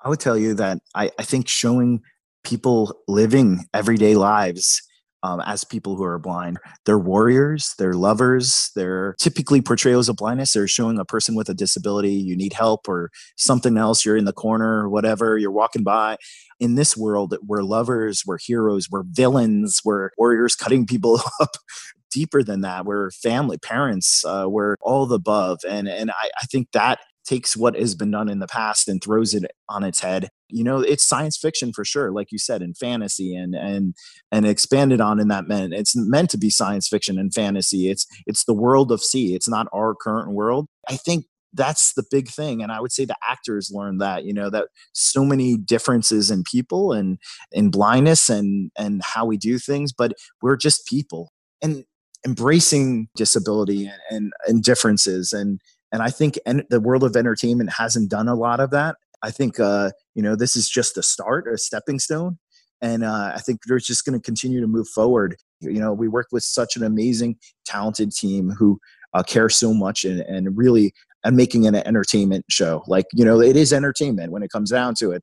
I 0.00 0.08
would 0.08 0.20
tell 0.20 0.36
you 0.36 0.54
that 0.54 0.78
I, 0.94 1.10
I 1.18 1.22
think 1.22 1.48
showing 1.48 2.02
people 2.44 3.00
living 3.08 3.64
everyday 3.72 4.14
lives 4.14 4.82
um, 5.24 5.40
as 5.40 5.64
people 5.64 5.96
who 5.96 6.04
are 6.04 6.18
blind. 6.18 6.58
They're 6.84 6.98
warriors, 6.98 7.74
they're 7.78 7.94
lovers, 7.94 8.70
they're 8.76 9.16
typically 9.18 9.62
portrayals 9.62 10.10
of 10.10 10.16
blindness. 10.16 10.52
They're 10.52 10.68
showing 10.68 10.98
a 10.98 11.04
person 11.06 11.34
with 11.34 11.48
a 11.48 11.54
disability, 11.54 12.12
you 12.12 12.36
need 12.36 12.52
help 12.52 12.86
or 12.86 13.10
something 13.36 13.78
else, 13.78 14.04
you're 14.04 14.18
in 14.18 14.26
the 14.26 14.34
corner 14.34 14.82
or 14.82 14.90
whatever, 14.90 15.38
you're 15.38 15.50
walking 15.50 15.82
by. 15.82 16.18
In 16.60 16.74
this 16.74 16.96
world, 16.96 17.36
we're 17.46 17.62
lovers, 17.62 18.22
we're 18.26 18.38
heroes, 18.38 18.88
we're 18.90 19.04
villains, 19.04 19.80
we're 19.84 20.10
warriors 20.18 20.56
cutting 20.56 20.86
people 20.86 21.20
up. 21.40 21.56
Deeper 22.12 22.44
than 22.44 22.60
that, 22.60 22.84
we're 22.84 23.10
family, 23.10 23.58
parents, 23.58 24.24
uh, 24.24 24.46
we're 24.48 24.76
all 24.80 25.04
the 25.04 25.16
above, 25.16 25.58
and 25.68 25.88
and 25.88 26.12
I, 26.12 26.30
I 26.40 26.46
think 26.46 26.68
that 26.72 27.00
takes 27.24 27.56
what 27.56 27.74
has 27.74 27.94
been 27.94 28.10
done 28.10 28.28
in 28.28 28.38
the 28.38 28.46
past 28.46 28.88
and 28.88 29.02
throws 29.02 29.34
it 29.34 29.50
on 29.68 29.82
its 29.82 30.00
head. 30.00 30.28
You 30.48 30.62
know 30.62 30.80
it's 30.80 31.02
science 31.02 31.36
fiction 31.36 31.72
for 31.72 31.84
sure 31.84 32.12
like 32.12 32.30
you 32.30 32.38
said 32.38 32.62
in 32.62 32.74
fantasy 32.74 33.34
and 33.34 33.54
and 33.54 33.94
and 34.30 34.46
expanded 34.46 35.00
on 35.00 35.18
in 35.18 35.28
that 35.28 35.48
meant 35.48 35.72
it's 35.74 35.96
meant 35.96 36.30
to 36.30 36.38
be 36.38 36.50
science 36.50 36.86
fiction 36.86 37.18
and 37.18 37.34
fantasy. 37.34 37.90
It's 37.90 38.06
it's 38.26 38.44
the 38.44 38.54
world 38.54 38.92
of 38.92 39.02
See. 39.02 39.34
It's 39.34 39.48
not 39.48 39.66
our 39.72 39.94
current 39.94 40.30
world. 40.32 40.66
I 40.88 40.96
think 40.96 41.24
that's 41.54 41.94
the 41.94 42.04
big 42.10 42.28
thing 42.28 42.62
and 42.62 42.70
i 42.72 42.80
would 42.80 42.92
say 42.92 43.04
the 43.04 43.16
actors 43.28 43.70
learned 43.72 44.00
that 44.00 44.24
you 44.24 44.32
know 44.32 44.50
that 44.50 44.68
so 44.92 45.24
many 45.24 45.56
differences 45.56 46.30
in 46.30 46.42
people 46.42 46.92
and 46.92 47.18
in 47.52 47.70
blindness 47.70 48.28
and 48.28 48.70
and 48.76 49.02
how 49.02 49.24
we 49.24 49.36
do 49.36 49.58
things 49.58 49.92
but 49.92 50.12
we're 50.42 50.56
just 50.56 50.86
people 50.86 51.32
and 51.62 51.84
embracing 52.26 53.06
disability 53.16 53.86
and, 53.86 54.00
and, 54.10 54.32
and 54.46 54.62
differences 54.62 55.32
and 55.32 55.60
and 55.94 56.02
I 56.02 56.10
think 56.10 56.40
en- 56.44 56.66
the 56.70 56.80
world 56.80 57.04
of 57.04 57.14
entertainment 57.14 57.70
hasn't 57.78 58.10
done 58.10 58.26
a 58.26 58.34
lot 58.34 58.58
of 58.58 58.70
that. 58.70 58.96
I 59.22 59.30
think 59.30 59.60
uh, 59.60 59.92
you 60.16 60.22
know 60.22 60.34
this 60.34 60.56
is 60.56 60.68
just 60.68 60.98
a 60.98 61.04
start, 61.04 61.46
a 61.46 61.56
stepping 61.56 62.00
stone, 62.00 62.36
and 62.82 63.04
uh, 63.04 63.32
I 63.32 63.38
think 63.38 63.60
they're 63.64 63.78
just 63.78 64.04
going 64.04 64.18
to 64.18 64.22
continue 64.22 64.60
to 64.60 64.66
move 64.66 64.88
forward. 64.88 65.36
You 65.60 65.78
know, 65.78 65.92
we 65.92 66.08
work 66.08 66.26
with 66.32 66.42
such 66.42 66.76
an 66.76 66.82
amazing, 66.82 67.36
talented 67.64 68.10
team 68.10 68.50
who 68.50 68.80
uh, 69.14 69.22
care 69.22 69.48
so 69.48 69.72
much 69.72 70.04
and, 70.04 70.20
and 70.22 70.58
really 70.58 70.92
and 71.24 71.36
making 71.36 71.66
an 71.66 71.74
entertainment 71.74 72.44
show. 72.48 72.82
Like 72.86 73.06
you 73.12 73.24
know, 73.24 73.40
it 73.40 73.56
is 73.56 73.72
entertainment 73.72 74.32
when 74.32 74.42
it 74.42 74.50
comes 74.50 74.70
down 74.70 74.94
to 74.96 75.10
it 75.12 75.22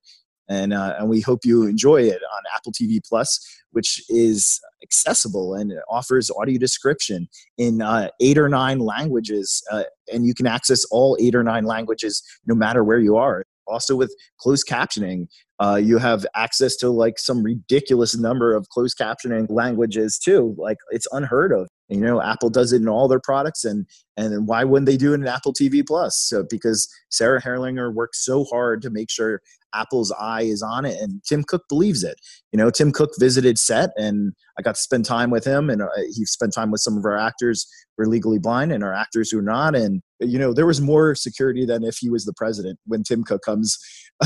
and 0.52 0.74
uh, 0.74 0.96
and 1.00 1.10
we 1.10 1.22
hope 1.22 1.46
you 1.46 1.64
enjoy 1.64 2.02
it 2.02 2.22
on 2.36 2.44
Apple 2.56 2.74
TV 2.74 3.00
Plus, 3.08 3.40
which 3.72 4.04
is 4.10 4.60
accessible 4.84 5.54
and 5.54 5.74
offers 5.90 6.30
audio 6.38 6.60
description 6.60 7.28
in 7.58 7.82
uh, 7.82 8.10
eight 8.20 8.38
or 8.38 8.50
nine 8.50 8.80
languages, 8.80 9.64
uh, 9.72 9.84
and 10.12 10.26
you 10.26 10.34
can 10.34 10.48
access 10.48 10.84
all 10.92 11.18
eight 11.22 11.36
or 11.36 11.44
nine 11.44 11.64
languages 11.64 12.22
no 12.46 12.54
matter 12.54 12.84
where 12.84 13.00
you 13.00 13.16
are. 13.16 13.46
Also, 13.72 13.96
with 13.96 14.14
closed 14.40 14.68
captioning, 14.68 15.28
uh, 15.60 15.76
you 15.76 15.98
have 16.00 16.26
access 16.36 16.76
to 16.76 16.90
like 16.90 17.20
some 17.20 17.44
ridiculous 17.44 18.18
number 18.18 18.56
of 18.56 18.68
closed 18.70 18.98
captioning 19.00 19.46
languages 19.50 20.20
too. 20.24 20.56
Like 20.58 20.78
it's 20.90 21.08
unheard 21.12 21.52
of. 21.52 21.68
You 21.90 22.00
know, 22.00 22.22
Apple 22.22 22.50
does 22.50 22.72
it 22.74 22.82
in 22.82 22.88
all 22.88 23.08
their 23.08 23.20
products, 23.20 23.64
and 23.64 23.86
and 24.18 24.48
why 24.48 24.64
wouldn't 24.64 24.88
they 24.88 24.98
do 24.98 25.12
it 25.12 25.22
in 25.22 25.28
Apple 25.28 25.54
TV 25.54 25.86
Plus? 25.86 26.18
So 26.18 26.44
because 26.50 26.88
Sarah 27.10 27.42
Herrlinger 27.42 27.94
works 27.94 28.26
so 28.26 28.46
hard 28.46 28.82
to 28.84 28.90
make 28.90 29.12
sure 29.12 29.42
Apple's 29.74 30.12
eye 30.20 30.44
is 30.44 30.62
on 30.62 30.86
it, 30.86 31.00
and 31.00 31.22
Tim 31.24 31.44
Cook 31.44 31.64
believes 31.70 32.04
it. 32.04 32.16
You 32.52 32.58
know, 32.58 32.70
Tim 32.70 32.92
Cook 32.92 33.12
visited 33.20 33.58
set, 33.58 33.92
and 33.98 34.34
I 34.58 34.62
got 34.62 34.76
to 34.76 34.82
spend 34.82 35.06
time 35.06 35.30
with 35.30 35.46
him, 35.46 35.70
and 35.70 35.82
uh, 35.82 35.88
he 36.16 36.26
spent 36.26 36.54
time 36.54 36.72
with 36.72 36.82
some 36.82 36.98
of 36.98 37.06
our 37.06 37.18
actors 37.18 37.68
who 37.98 38.04
are 38.04 38.08
legally 38.08 38.40
blind 38.40 38.72
and 38.72 38.84
our 38.84 38.94
actors 38.94 39.30
who 39.30 39.40
are 39.40 39.44
not, 39.44 39.76
and 39.76 40.02
you 40.22 40.40
know, 40.40 40.54
there 40.54 40.66
was 40.66 40.82
more 40.82 41.16
security 41.16 41.66
than 41.66 41.84
if 41.84 41.98
he 41.98 42.10
was 42.10 42.26
the 42.26 42.34
president 42.34 42.80
when 42.86 43.04
Tim 43.04 43.24
Cook 43.24 43.42
comes 43.44 43.78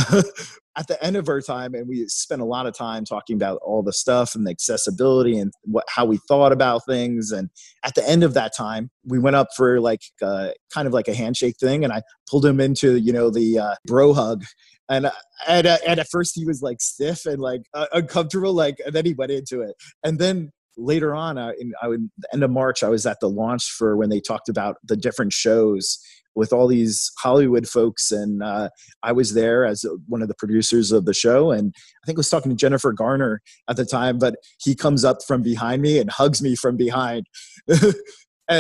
at 0.78 0.88
the 0.88 0.98
end 1.02 1.16
of 1.16 1.30
our 1.30 1.42
time. 1.42 1.74
And 1.74 1.88
we 1.88 2.06
spent 2.08 2.42
a 2.42 2.46
lot 2.46 2.68
of 2.68 2.78
time 2.78 3.06
talking 3.06 3.36
about 3.36 3.60
all 3.64 3.82
the 3.82 3.94
stuff 3.94 4.36
and 4.36 4.46
the 4.46 4.52
accessibility 4.52 5.38
and 5.38 5.52
what, 5.64 5.86
how 5.88 6.06
we 6.06 6.20
thought 6.28 6.52
about 6.52 6.86
things. 6.86 7.32
And 7.32 7.50
at 7.84 7.96
the 7.96 8.08
end 8.08 8.24
of 8.24 8.34
that 8.34 8.56
time, 8.56 8.90
we 9.06 9.20
went 9.20 9.36
up 9.36 9.48
for 9.56 9.80
like 9.80 10.02
uh, 10.22 10.50
kind 10.74 10.88
of 10.88 10.94
like 10.94 11.08
a 11.08 11.14
handshake 11.16 11.56
thing. 11.60 11.84
And 11.84 11.94
I 11.94 12.02
pulled 12.30 12.46
him 12.46 12.60
into, 12.60 12.98
you 12.98 13.14
know, 13.14 13.30
the 13.30 13.60
uh, 13.60 13.76
bro 13.86 14.14
hug 14.14 14.44
and 14.90 15.10
and, 15.48 15.68
uh, 15.68 15.78
and 15.88 16.00
at 16.00 16.08
first 16.12 16.34
he 16.36 16.46
was 16.46 16.62
like 16.62 16.82
stiff 16.82 17.26
and 17.26 17.40
like 17.40 17.62
uh, 17.74 17.88
uncomfortable 17.94 18.54
like 18.54 18.78
and 18.86 18.94
then 18.94 19.06
he 19.06 19.14
went 19.14 19.32
into 19.32 19.62
it 19.62 19.76
and 20.04 20.20
then 20.20 20.52
later 20.78 21.16
on, 21.16 21.38
uh, 21.38 21.52
in, 21.60 21.74
I 21.82 21.88
would, 21.88 22.10
the 22.18 22.34
end 22.34 22.44
of 22.44 22.52
March, 22.52 22.84
I 22.84 22.90
was 22.90 23.06
at 23.06 23.20
the 23.20 23.30
launch 23.30 23.66
for 23.72 23.96
when 23.96 24.10
they 24.10 24.20
talked 24.20 24.50
about 24.50 24.78
the 24.84 24.98
different 24.98 25.34
shows 25.34 26.00
with 26.36 26.52
all 26.52 26.68
these 26.68 27.12
Hollywood 27.18 27.68
folks, 27.68 28.12
and 28.12 28.44
uh, 28.44 28.70
I 29.04 29.14
was 29.14 29.34
there 29.34 29.66
as 29.66 29.86
one 30.08 30.22
of 30.22 30.28
the 30.28 30.36
producers 30.36 30.92
of 30.92 31.06
the 31.06 31.14
show, 31.14 31.52
and 31.52 31.74
I 31.76 32.06
think 32.06 32.18
I 32.18 32.20
was 32.20 32.30
talking 32.30 32.52
to 32.52 32.58
Jennifer 32.58 32.92
Garner 32.92 33.42
at 33.70 33.78
the 33.78 33.86
time, 33.86 34.20
but 34.20 34.36
he 34.62 34.76
comes 34.76 35.06
up 35.06 35.24
from 35.26 35.42
behind 35.42 35.82
me 35.82 35.98
and 35.98 36.10
hugs 36.10 36.42
me 36.42 36.56
from 36.56 36.76
behind. 36.76 37.26
and 37.68 37.94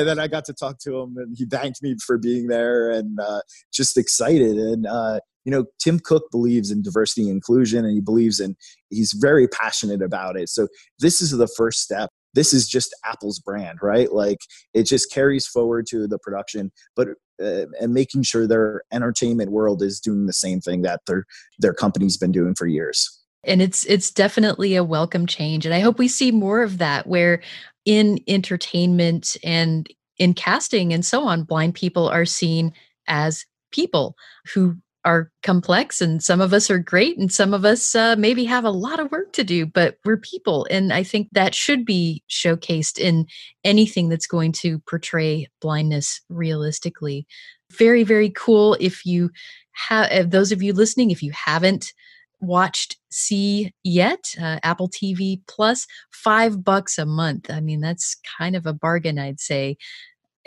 then 0.07 0.19
I 0.19 0.27
got 0.27 0.45
to 0.45 0.53
talk 0.53 0.79
to 0.83 0.97
him, 0.97 1.15
and 1.17 1.35
he 1.37 1.45
thanked 1.45 1.83
me 1.83 1.95
for 2.05 2.17
being 2.17 2.47
there, 2.47 2.89
and 2.89 3.19
uh, 3.19 3.41
just 3.73 3.97
excited. 3.97 4.55
And 4.57 4.87
uh, 4.87 5.19
you 5.45 5.51
know, 5.51 5.65
Tim 5.79 5.99
Cook 5.99 6.29
believes 6.31 6.71
in 6.71 6.81
diversity 6.81 7.23
and 7.23 7.31
inclusion 7.31 7.85
and 7.85 7.93
he 7.93 8.01
believes 8.01 8.39
in, 8.39 8.55
he's 8.89 9.13
very 9.13 9.47
passionate 9.47 10.01
about 10.01 10.35
it. 10.35 10.49
So 10.49 10.67
this 10.99 11.21
is 11.21 11.31
the 11.31 11.47
first 11.47 11.81
step. 11.81 12.09
This 12.33 12.53
is 12.53 12.67
just 12.67 12.93
Apple's 13.05 13.39
brand, 13.39 13.79
right? 13.81 14.11
Like 14.11 14.39
it 14.73 14.83
just 14.83 15.11
carries 15.11 15.47
forward 15.47 15.85
to 15.91 16.07
the 16.07 16.19
production, 16.19 16.71
but 16.95 17.09
uh, 17.41 17.65
and 17.79 17.93
making 17.93 18.23
sure 18.23 18.47
their 18.47 18.81
entertainment 18.91 19.51
world 19.51 19.81
is 19.81 19.99
doing 19.99 20.25
the 20.25 20.33
same 20.33 20.59
thing 20.59 20.81
that 20.81 21.01
their 21.05 21.25
their 21.59 21.73
company's 21.73 22.17
been 22.17 22.31
doing 22.31 22.55
for 22.55 22.65
years 22.65 23.21
and 23.43 23.61
it's 23.61 23.85
it's 23.85 24.09
definitely 24.09 24.75
a 24.75 24.85
welcome 24.85 25.27
change 25.27 25.65
and 25.65 25.75
i 25.75 25.79
hope 25.79 25.99
we 25.99 26.07
see 26.07 26.31
more 26.31 26.63
of 26.63 26.77
that 26.77 27.07
where 27.07 27.41
in 27.83 28.19
entertainment 28.27 29.35
and 29.43 29.89
in 30.17 30.33
casting 30.33 30.93
and 30.93 31.05
so 31.05 31.23
on 31.23 31.43
blind 31.43 31.73
people 31.73 32.07
are 32.07 32.25
seen 32.25 32.71
as 33.07 33.45
people 33.71 34.15
who 34.53 34.77
are 35.05 35.31
complex 35.43 36.01
and 36.01 36.23
some 36.23 36.41
of 36.41 36.51
us 36.51 36.69
are 36.69 36.79
great 36.79 37.17
and 37.17 37.31
some 37.31 37.53
of 37.53 37.63
us 37.63 37.95
uh, 37.95 38.15
maybe 38.17 38.43
have 38.43 38.65
a 38.65 38.71
lot 38.71 38.99
of 38.99 39.11
work 39.11 39.31
to 39.33 39.43
do 39.43 39.65
but 39.65 39.97
we're 40.03 40.17
people 40.17 40.65
and 40.69 40.91
i 40.91 41.03
think 41.03 41.27
that 41.31 41.53
should 41.53 41.85
be 41.85 42.23
showcased 42.29 42.99
in 42.99 43.25
anything 43.63 44.09
that's 44.09 44.27
going 44.27 44.51
to 44.51 44.79
portray 44.79 45.47
blindness 45.59 46.21
realistically. 46.29 47.27
Very 47.71 48.03
very 48.03 48.29
cool 48.29 48.77
if 48.79 49.05
you 49.05 49.31
have 49.71 50.29
those 50.29 50.51
of 50.51 50.61
you 50.61 50.71
listening 50.71 51.11
if 51.11 51.21
you 51.21 51.31
haven't 51.31 51.91
watched 52.39 52.97
see 53.09 53.73
yet 53.83 54.23
uh, 54.39 54.59
apple 54.61 54.87
tv 54.87 55.41
plus 55.47 55.87
five 56.11 56.63
bucks 56.63 56.97
a 56.97 57.05
month. 57.05 57.49
I 57.49 57.59
mean 57.59 57.81
that's 57.81 58.15
kind 58.37 58.55
of 58.55 58.65
a 58.65 58.73
bargain 58.73 59.17
i'd 59.17 59.39
say 59.39 59.77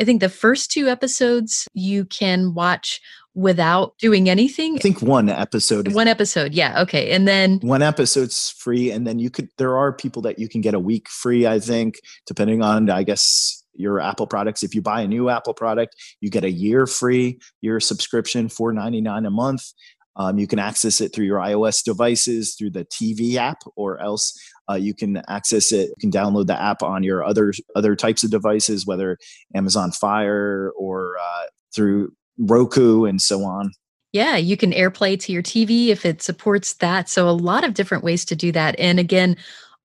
I 0.01 0.05
think 0.05 0.21
the 0.21 0.29
first 0.29 0.71
two 0.71 0.89
episodes 0.89 1.67
you 1.75 2.05
can 2.05 2.55
watch 2.55 3.01
without 3.35 3.97
doing 3.99 4.29
anything. 4.29 4.77
I 4.77 4.79
think 4.79 5.03
one 5.03 5.29
episode. 5.29 5.93
One 5.95 6.09
episode, 6.09 6.55
yeah, 6.55 6.83
okay, 6.83 7.11
and 7.11 7.27
then 7.27 7.59
one 7.61 7.83
episode's 7.83 8.51
free, 8.59 8.91
and 8.91 9.07
then 9.07 9.19
you 9.19 9.31
could. 9.31 9.49
There 9.59 9.77
are 9.77 9.93
people 9.93 10.23
that 10.23 10.39
you 10.39 10.49
can 10.49 10.61
get 10.61 10.75
a 10.75 10.81
week 10.81 11.09
free. 11.09 11.47
I 11.47 11.61
think, 11.61 12.01
depending 12.27 12.63
on, 12.63 12.91
I 12.91 13.03
guess 13.03 13.63
your 13.75 14.01
Apple 14.01 14.27
products. 14.27 14.63
If 14.63 14.75
you 14.75 14.83
buy 14.83 15.03
a 15.03 15.09
new 15.09 15.29
Apple 15.29 15.55
product, 15.55 15.95
you 16.21 16.31
get 16.31 16.45
a 16.45 16.51
year 16.51 16.87
free, 16.87 17.39
year 17.61 17.81
subscription, 17.81 18.49
four 18.49 18.73
ninety 18.73 19.01
nine 19.01 19.25
a 19.25 19.31
month. 19.31 19.73
Um, 20.19 20.39
you 20.39 20.47
can 20.47 20.59
access 20.59 21.01
it 21.01 21.15
through 21.15 21.27
your 21.27 21.39
iOS 21.39 21.83
devices 21.83 22.55
through 22.55 22.71
the 22.71 22.85
TV 22.85 23.37
app, 23.37 23.63
or 23.77 24.01
else 24.01 24.39
uh, 24.69 24.75
you 24.75 24.95
can 24.95 25.23
access 25.29 25.73
it. 25.73 25.91
You 25.91 25.95
can 26.01 26.11
download 26.11 26.47
the 26.47 26.61
app 26.61 26.83
on 26.83 27.03
your 27.03 27.25
other 27.25 27.53
other 27.77 27.95
types 27.95 28.25
of 28.25 28.31
devices, 28.31 28.87
whether 28.87 29.17
Amazon 29.55 29.93
Fire 29.93 30.73
or 30.77 31.17
uh, 31.19 31.47
through 31.75 32.13
Roku 32.39 33.05
and 33.05 33.21
so 33.21 33.45
on. 33.45 33.71
Yeah, 34.13 34.37
you 34.37 34.57
can 34.57 34.73
AirPlay 34.73 35.21
to 35.21 35.33
your 35.33 35.43
TV 35.43 35.89
if 35.89 36.07
it 36.07 36.23
supports 36.23 36.75
that. 36.75 37.09
So 37.09 37.29
a 37.29 37.31
lot 37.31 37.65
of 37.65 37.75
different 37.75 38.05
ways 38.05 38.25
to 38.27 38.37
do 38.37 38.51
that. 38.53 38.79
And 38.79 38.99
again, 38.99 39.37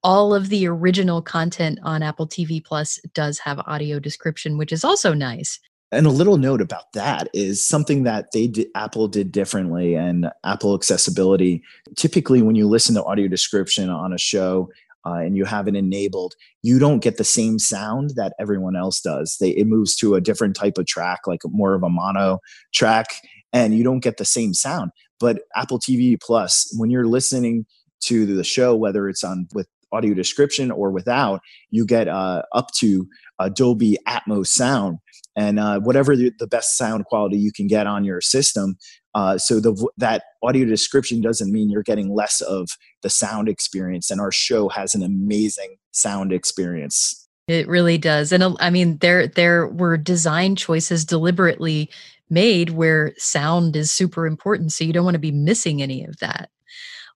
all 0.02 0.34
of 0.34 0.50
the 0.50 0.68
original 0.68 1.22
content 1.22 1.80
on 1.84 2.04
Apple 2.04 2.28
TV 2.28 2.64
Plus 2.64 3.00
does 3.14 3.40
have 3.40 3.60
audio 3.60 4.00
description, 4.00 4.58
which 4.58 4.72
is 4.72 4.84
also 4.84 5.14
nice. 5.14 5.60
And 5.94 6.08
a 6.08 6.12
little 6.12 6.38
note 6.38 6.62
about 6.62 6.92
that 6.94 7.30
is 7.34 7.66
something 7.66 8.04
that 8.04 8.32
they 8.34 8.48
did, 8.48 8.68
Apple 8.76 9.08
did 9.08 9.32
differently 9.32 9.96
and 9.96 10.30
Apple 10.44 10.74
accessibility. 10.74 11.62
Typically, 11.96 12.42
when 12.42 12.56
you 12.56 12.68
listen 12.68 12.96
to 12.96 13.04
audio 13.04 13.28
description 13.28 13.90
on 13.90 14.12
a 14.12 14.18
show, 14.18 14.70
uh, 15.06 15.16
and 15.16 15.36
you 15.36 15.46
have 15.46 15.68
it 15.68 15.76
enabled, 15.76 16.34
you 16.62 16.80
don't 16.80 17.04
get 17.04 17.18
the 17.18 17.24
same 17.24 17.60
sound 17.60 18.12
that 18.16 18.34
everyone 18.40 18.76
else 18.76 19.02
does. 19.02 19.38
They, 19.40 19.50
it 19.50 19.68
moves 19.68 19.96
to 19.98 20.16
a 20.16 20.22
different 20.22 20.56
type 20.56 20.78
of 20.78 20.86
track, 20.86 21.28
like 21.28 21.42
more 21.46 21.74
of 21.74 21.84
a 21.84 21.90
mono 21.90 22.40
track, 22.74 23.08
and 23.52 23.76
you 23.76 23.84
don't 23.84 24.00
get 24.00 24.18
the 24.18 24.26
same 24.26 24.54
sound. 24.54 24.92
But 25.20 25.42
Apple 25.56 25.80
TV 25.80 26.20
Plus, 26.22 26.74
when 26.78 26.90
you're 26.90 27.06
listening 27.06 27.66
to 28.06 28.26
the 28.26 28.44
show, 28.44 28.76
whether 28.76 29.10
it's 29.10 29.24
on 29.24 29.48
with 29.54 29.68
audio 29.92 30.14
description 30.14 30.72
or 30.72 30.90
without, 30.90 31.42
you 31.70 31.86
get 31.86 32.08
uh, 32.08 32.44
up 32.54 32.72
to 32.80 33.08
a 33.40 33.50
Dolby 33.50 33.98
Atmos 34.08 34.48
sound 34.48 35.00
and 35.36 35.60
uh, 35.60 35.80
whatever 35.80 36.16
the, 36.16 36.32
the, 36.40 36.48
best 36.48 36.78
sound 36.78 37.06
quality 37.06 37.38
you 37.38 37.52
can 37.52 37.68
get 37.68 37.88
on 37.88 38.04
your 38.04 38.22
system. 38.22 38.78
Uh, 39.16 39.38
so 39.38 39.60
the, 39.60 39.90
that 39.98 40.24
audio 40.44 40.66
description 40.66 41.22
doesn't 41.22 41.52
mean 41.52 41.70
you're 41.70 41.84
getting 41.84 42.14
less 42.14 42.42
of 42.42 42.70
the 43.02 43.10
sound 43.10 43.50
experience. 43.50 44.12
And 44.12 44.22
our 44.22 44.32
show 44.32 44.70
has 44.70 44.94
an 44.94 45.04
amazing 45.04 45.78
sound 45.92 46.32
experience. 46.32 47.28
It 47.48 47.68
really 47.68 47.98
does, 47.98 48.32
and 48.32 48.42
uh, 48.42 48.56
I 48.62 48.70
mean 48.70 49.00
there 49.00 49.28
there 49.28 49.68
were 49.68 49.98
design 49.98 50.56
choices 50.56 51.04
deliberately 51.04 51.90
made 52.30 52.70
where 52.70 53.14
sound 53.18 53.76
is 53.76 53.92
super 53.92 54.26
important, 54.26 54.72
so 54.72 54.86
you 54.86 54.94
don't 54.94 55.04
want 55.04 55.16
to 55.16 55.20
be 55.20 55.32
missing 55.32 55.82
any 55.82 56.06
of 56.06 56.18
that. 56.20 56.50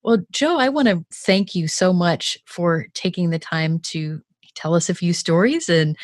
Well, 0.04 0.18
Joe, 0.32 0.58
I 0.60 0.68
want 0.68 0.90
to 0.90 1.06
thank 1.14 1.56
you 1.56 1.70
so 1.70 1.94
much 1.94 2.38
for 2.46 2.88
taking 2.94 3.30
the 3.30 3.40
time 3.40 3.80
to 3.92 4.22
tell 4.56 4.74
us 4.74 4.90
a 4.90 4.96
few 4.96 5.14
stories 5.14 5.70
and 5.70 5.96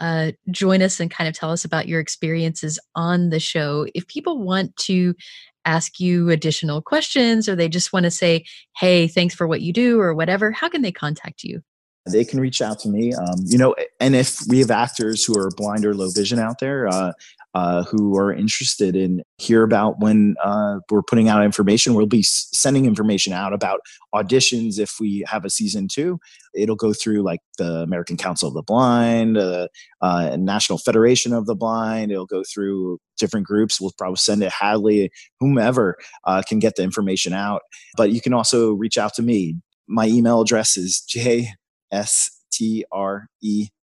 uh, 0.00 0.32
join 0.50 0.82
us 0.82 1.00
and 1.00 1.10
kind 1.10 1.28
of 1.28 1.34
tell 1.34 1.50
us 1.50 1.64
about 1.64 1.88
your 1.88 2.00
experiences 2.00 2.78
on 2.94 3.30
the 3.30 3.40
show. 3.40 3.86
If 3.94 4.06
people 4.08 4.38
want 4.42 4.76
to 4.78 5.14
ask 5.64 6.00
you 6.00 6.30
additional 6.30 6.82
questions 6.82 7.48
or 7.48 7.54
they 7.54 7.68
just 7.68 7.92
want 7.92 8.04
to 8.04 8.10
say, 8.10 8.44
hey, 8.76 9.06
thanks 9.06 9.34
for 9.34 9.46
what 9.46 9.60
you 9.60 9.72
do 9.72 10.00
or 10.00 10.14
whatever, 10.14 10.50
how 10.50 10.68
can 10.68 10.82
they 10.82 10.92
contact 10.92 11.44
you? 11.44 11.62
They 12.10 12.24
can 12.24 12.40
reach 12.40 12.60
out 12.60 12.80
to 12.80 12.88
me. 12.88 13.14
Um, 13.14 13.44
you 13.44 13.56
know, 13.56 13.76
and 14.00 14.16
if 14.16 14.40
we 14.48 14.58
have 14.58 14.72
actors 14.72 15.24
who 15.24 15.38
are 15.38 15.50
blind 15.56 15.84
or 15.84 15.94
low 15.94 16.10
vision 16.10 16.40
out 16.40 16.58
there, 16.58 16.88
uh, 16.88 17.12
uh, 17.54 17.82
who 17.84 18.16
are 18.16 18.32
interested 18.32 18.96
in 18.96 19.22
hear 19.38 19.62
about 19.62 20.00
when 20.00 20.34
uh, 20.42 20.78
we're 20.90 21.02
putting 21.02 21.28
out 21.28 21.44
information. 21.44 21.94
We'll 21.94 22.06
be 22.06 22.22
sending 22.22 22.86
information 22.86 23.32
out 23.32 23.52
about 23.52 23.80
auditions 24.14 24.78
if 24.78 24.96
we 24.98 25.24
have 25.26 25.44
a 25.44 25.50
season 25.50 25.88
two. 25.88 26.18
It'll 26.54 26.76
go 26.76 26.92
through 26.92 27.22
like 27.22 27.40
the 27.58 27.82
American 27.82 28.16
Council 28.16 28.48
of 28.48 28.54
the 28.54 28.62
Blind, 28.62 29.36
uh, 29.36 29.68
uh 30.00 30.36
National 30.38 30.78
Federation 30.78 31.32
of 31.32 31.46
the 31.46 31.54
Blind. 31.54 32.10
It'll 32.10 32.26
go 32.26 32.42
through 32.42 32.98
different 33.18 33.46
groups. 33.46 33.80
We'll 33.80 33.92
probably 33.98 34.16
send 34.16 34.42
it 34.42 34.52
Hadley, 34.52 35.10
whomever 35.38 35.96
uh, 36.24 36.42
can 36.46 36.58
get 36.58 36.76
the 36.76 36.82
information 36.82 37.32
out. 37.32 37.62
But 37.96 38.12
you 38.12 38.20
can 38.20 38.32
also 38.32 38.72
reach 38.72 38.96
out 38.96 39.14
to 39.14 39.22
me. 39.22 39.56
My 39.88 40.06
email 40.06 40.40
address 40.40 40.76
is 40.76 41.02
jstreche 41.08 41.48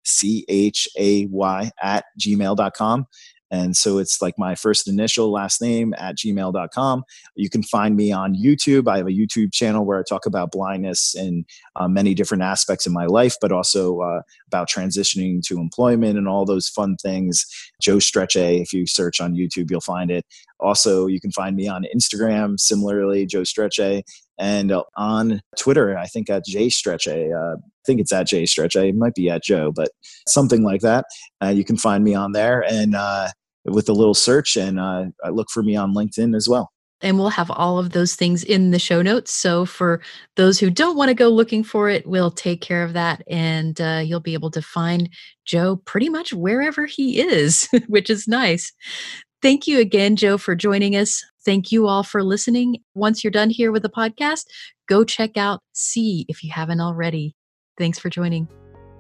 C 0.06 0.46
H 0.48 0.88
A 0.98 1.26
Y 1.26 1.72
at 1.82 2.06
gmail.com. 2.20 3.08
And 3.52 3.78
so 3.78 3.98
it's 4.00 4.22
like 4.22 4.38
my 4.38 4.56
first 4.56 4.88
initial 4.88 5.32
last 5.32 5.62
name 5.62 5.94
at 5.98 6.18
gmail.com. 6.18 7.04
You 7.36 7.50
can 7.50 7.64
find 7.64 7.96
me 7.96 8.12
on 8.12 8.36
YouTube. 8.36 8.88
I 8.88 8.98
have 8.98 9.08
a 9.08 9.12
YouTube 9.12 9.54
channel 9.54 9.86
where 9.86 10.00
I 10.00 10.04
talk 10.08 10.26
about 10.26 10.52
blindness 10.52 11.16
and 11.16 11.46
uh, 11.76 11.88
many 11.88 12.14
different 12.14 12.44
aspects 12.44 12.86
of 12.86 12.94
my 12.94 13.06
life, 13.06 13.36
but 13.40 13.52
also 13.52 14.00
uh, 14.02 14.22
about 14.48 14.70
transitioning 14.70 15.42
to 15.44 15.60
employment 15.60 16.18
and 16.18 16.28
all 16.28 16.46
those 16.46 16.68
fun 16.68 16.96
things. 16.98 17.46
Joe 17.82 17.98
Strechay, 17.98 18.62
if 18.62 18.74
you 18.74 18.88
search 18.88 19.22
on 19.22 19.36
YouTube, 19.36 19.70
you'll 19.70 19.82
find 19.82 20.10
it. 20.10 20.26
Also, 20.60 21.06
you 21.08 21.20
can 21.20 21.32
find 21.32 21.56
me 21.56 21.68
on 21.68 21.86
Instagram, 21.96 22.60
similarly, 22.60 23.26
Joe 23.26 23.42
Streche, 23.42 24.04
and 24.38 24.72
uh, 24.72 24.84
on 24.98 25.42
Twitter, 25.58 25.98
I 25.98 26.06
think 26.06 26.30
at 26.30 26.46
J 26.46 26.68
Strechay. 26.68 27.32
Uh, 27.34 27.56
I 27.56 27.84
think 27.86 28.02
it's 28.02 28.12
at 28.12 28.28
J 28.28 28.44
Strechay. 28.44 28.90
It 28.90 28.96
might 28.96 29.16
be 29.16 29.30
at 29.30 29.44
Joe, 29.44 29.72
but 29.74 29.90
something 30.28 30.64
like 30.64 30.82
that. 30.82 31.06
Uh, 31.44 31.50
you 31.50 31.64
can 31.64 31.78
find 31.78 32.04
me 32.04 32.16
on 32.16 32.32
there 32.32 32.64
and 32.70 32.96
uh, 32.96 33.30
with 33.66 33.90
a 33.90 33.94
little 33.94 34.14
search, 34.14 34.56
and 34.56 34.80
uh, 34.80 35.06
look 35.30 35.50
for 35.52 35.64
me 35.64 35.76
on 35.76 35.94
LinkedIn 35.94 36.36
as 36.36 36.48
well. 36.48 36.72
And 37.02 37.20
we'll 37.20 37.30
have 37.30 37.52
all 37.52 37.78
of 37.78 37.92
those 37.92 38.16
things 38.16 38.44
in 38.44 38.72
the 38.72 38.80
show 38.80 39.02
notes. 39.02 39.32
So 39.32 39.66
for 39.66 40.02
those 40.38 40.60
who 40.60 40.70
don't 40.70 40.96
want 40.96 41.10
to 41.10 41.14
go 41.14 41.28
looking 41.28 41.64
for 41.64 41.90
it, 41.90 42.08
we'll 42.08 42.32
take 42.32 42.62
care 42.62 42.84
of 42.84 42.94
that. 42.94 43.22
And 43.28 43.80
uh, 43.82 44.02
you'll 44.04 44.22
be 44.22 44.34
able 44.34 44.50
to 44.52 44.62
find 44.62 45.10
Joe 45.44 45.76
pretty 45.86 46.10
much 46.10 46.34
wherever 46.34 46.86
he 46.86 47.20
is, 47.20 47.68
which 47.88 48.10
is 48.10 48.28
nice. 48.28 48.72
Thank 49.46 49.68
you 49.68 49.78
again, 49.78 50.16
Joe, 50.16 50.40
for 50.40 50.56
joining 50.56 50.96
us. 50.96 51.24
Thank 51.46 51.72
you 51.72 51.86
all 51.86 52.02
for 52.02 52.24
listening. 52.24 52.78
Once 52.96 53.24
you're 53.24 53.30
done 53.30 53.52
here 53.52 53.72
with 53.72 53.84
the 53.84 53.90
podcast, 53.90 54.46
go 54.90 55.04
check 55.04 55.38
out 55.38 55.60
See 55.72 56.26
if 56.28 56.44
you 56.44 56.52
haven't 56.52 56.82
already. 56.82 57.36
Thanks 57.78 58.00
for 58.00 58.10
joining. 58.10 58.48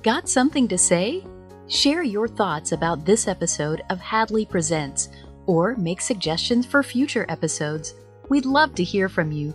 Got 0.03 0.29
something 0.29 0.67
to 0.67 0.77
say? 0.77 1.25
Share 1.65 2.03
your 2.03 2.27
thoughts 2.27 2.73
about 2.73 3.07
this 3.07 3.27
episode 3.27 3.81
of 3.89 3.99
Hadley 3.99 4.45
Presents 4.45 5.09
or 5.47 5.75
make 5.77 5.99
suggestions 5.99 6.63
for 6.63 6.83
future 6.83 7.25
episodes. 7.27 7.95
We'd 8.29 8.45
love 8.45 8.75
to 8.75 8.83
hear 8.83 9.09
from 9.09 9.31
you. 9.31 9.51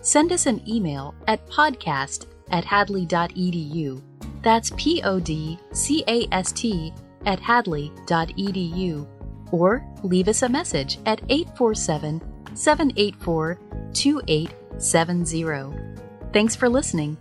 Send 0.00 0.32
us 0.32 0.46
an 0.46 0.68
email 0.68 1.14
at 1.28 1.46
podcast 1.46 2.26
at 2.50 2.64
hadley.edu. 2.64 4.02
That's 4.42 4.72
P 4.76 5.02
O 5.04 5.20
D 5.20 5.56
C 5.70 6.02
A 6.08 6.26
S 6.32 6.50
T 6.50 6.92
at 7.26 7.38
hadley.edu. 7.38 9.06
Or 9.52 9.86
leave 10.02 10.26
us 10.26 10.42
a 10.42 10.48
message 10.48 10.98
at 11.06 11.22
847 11.28 12.20
784 12.54 13.60
2870. 13.92 15.72
Thanks 16.32 16.56
for 16.56 16.68
listening. 16.68 17.16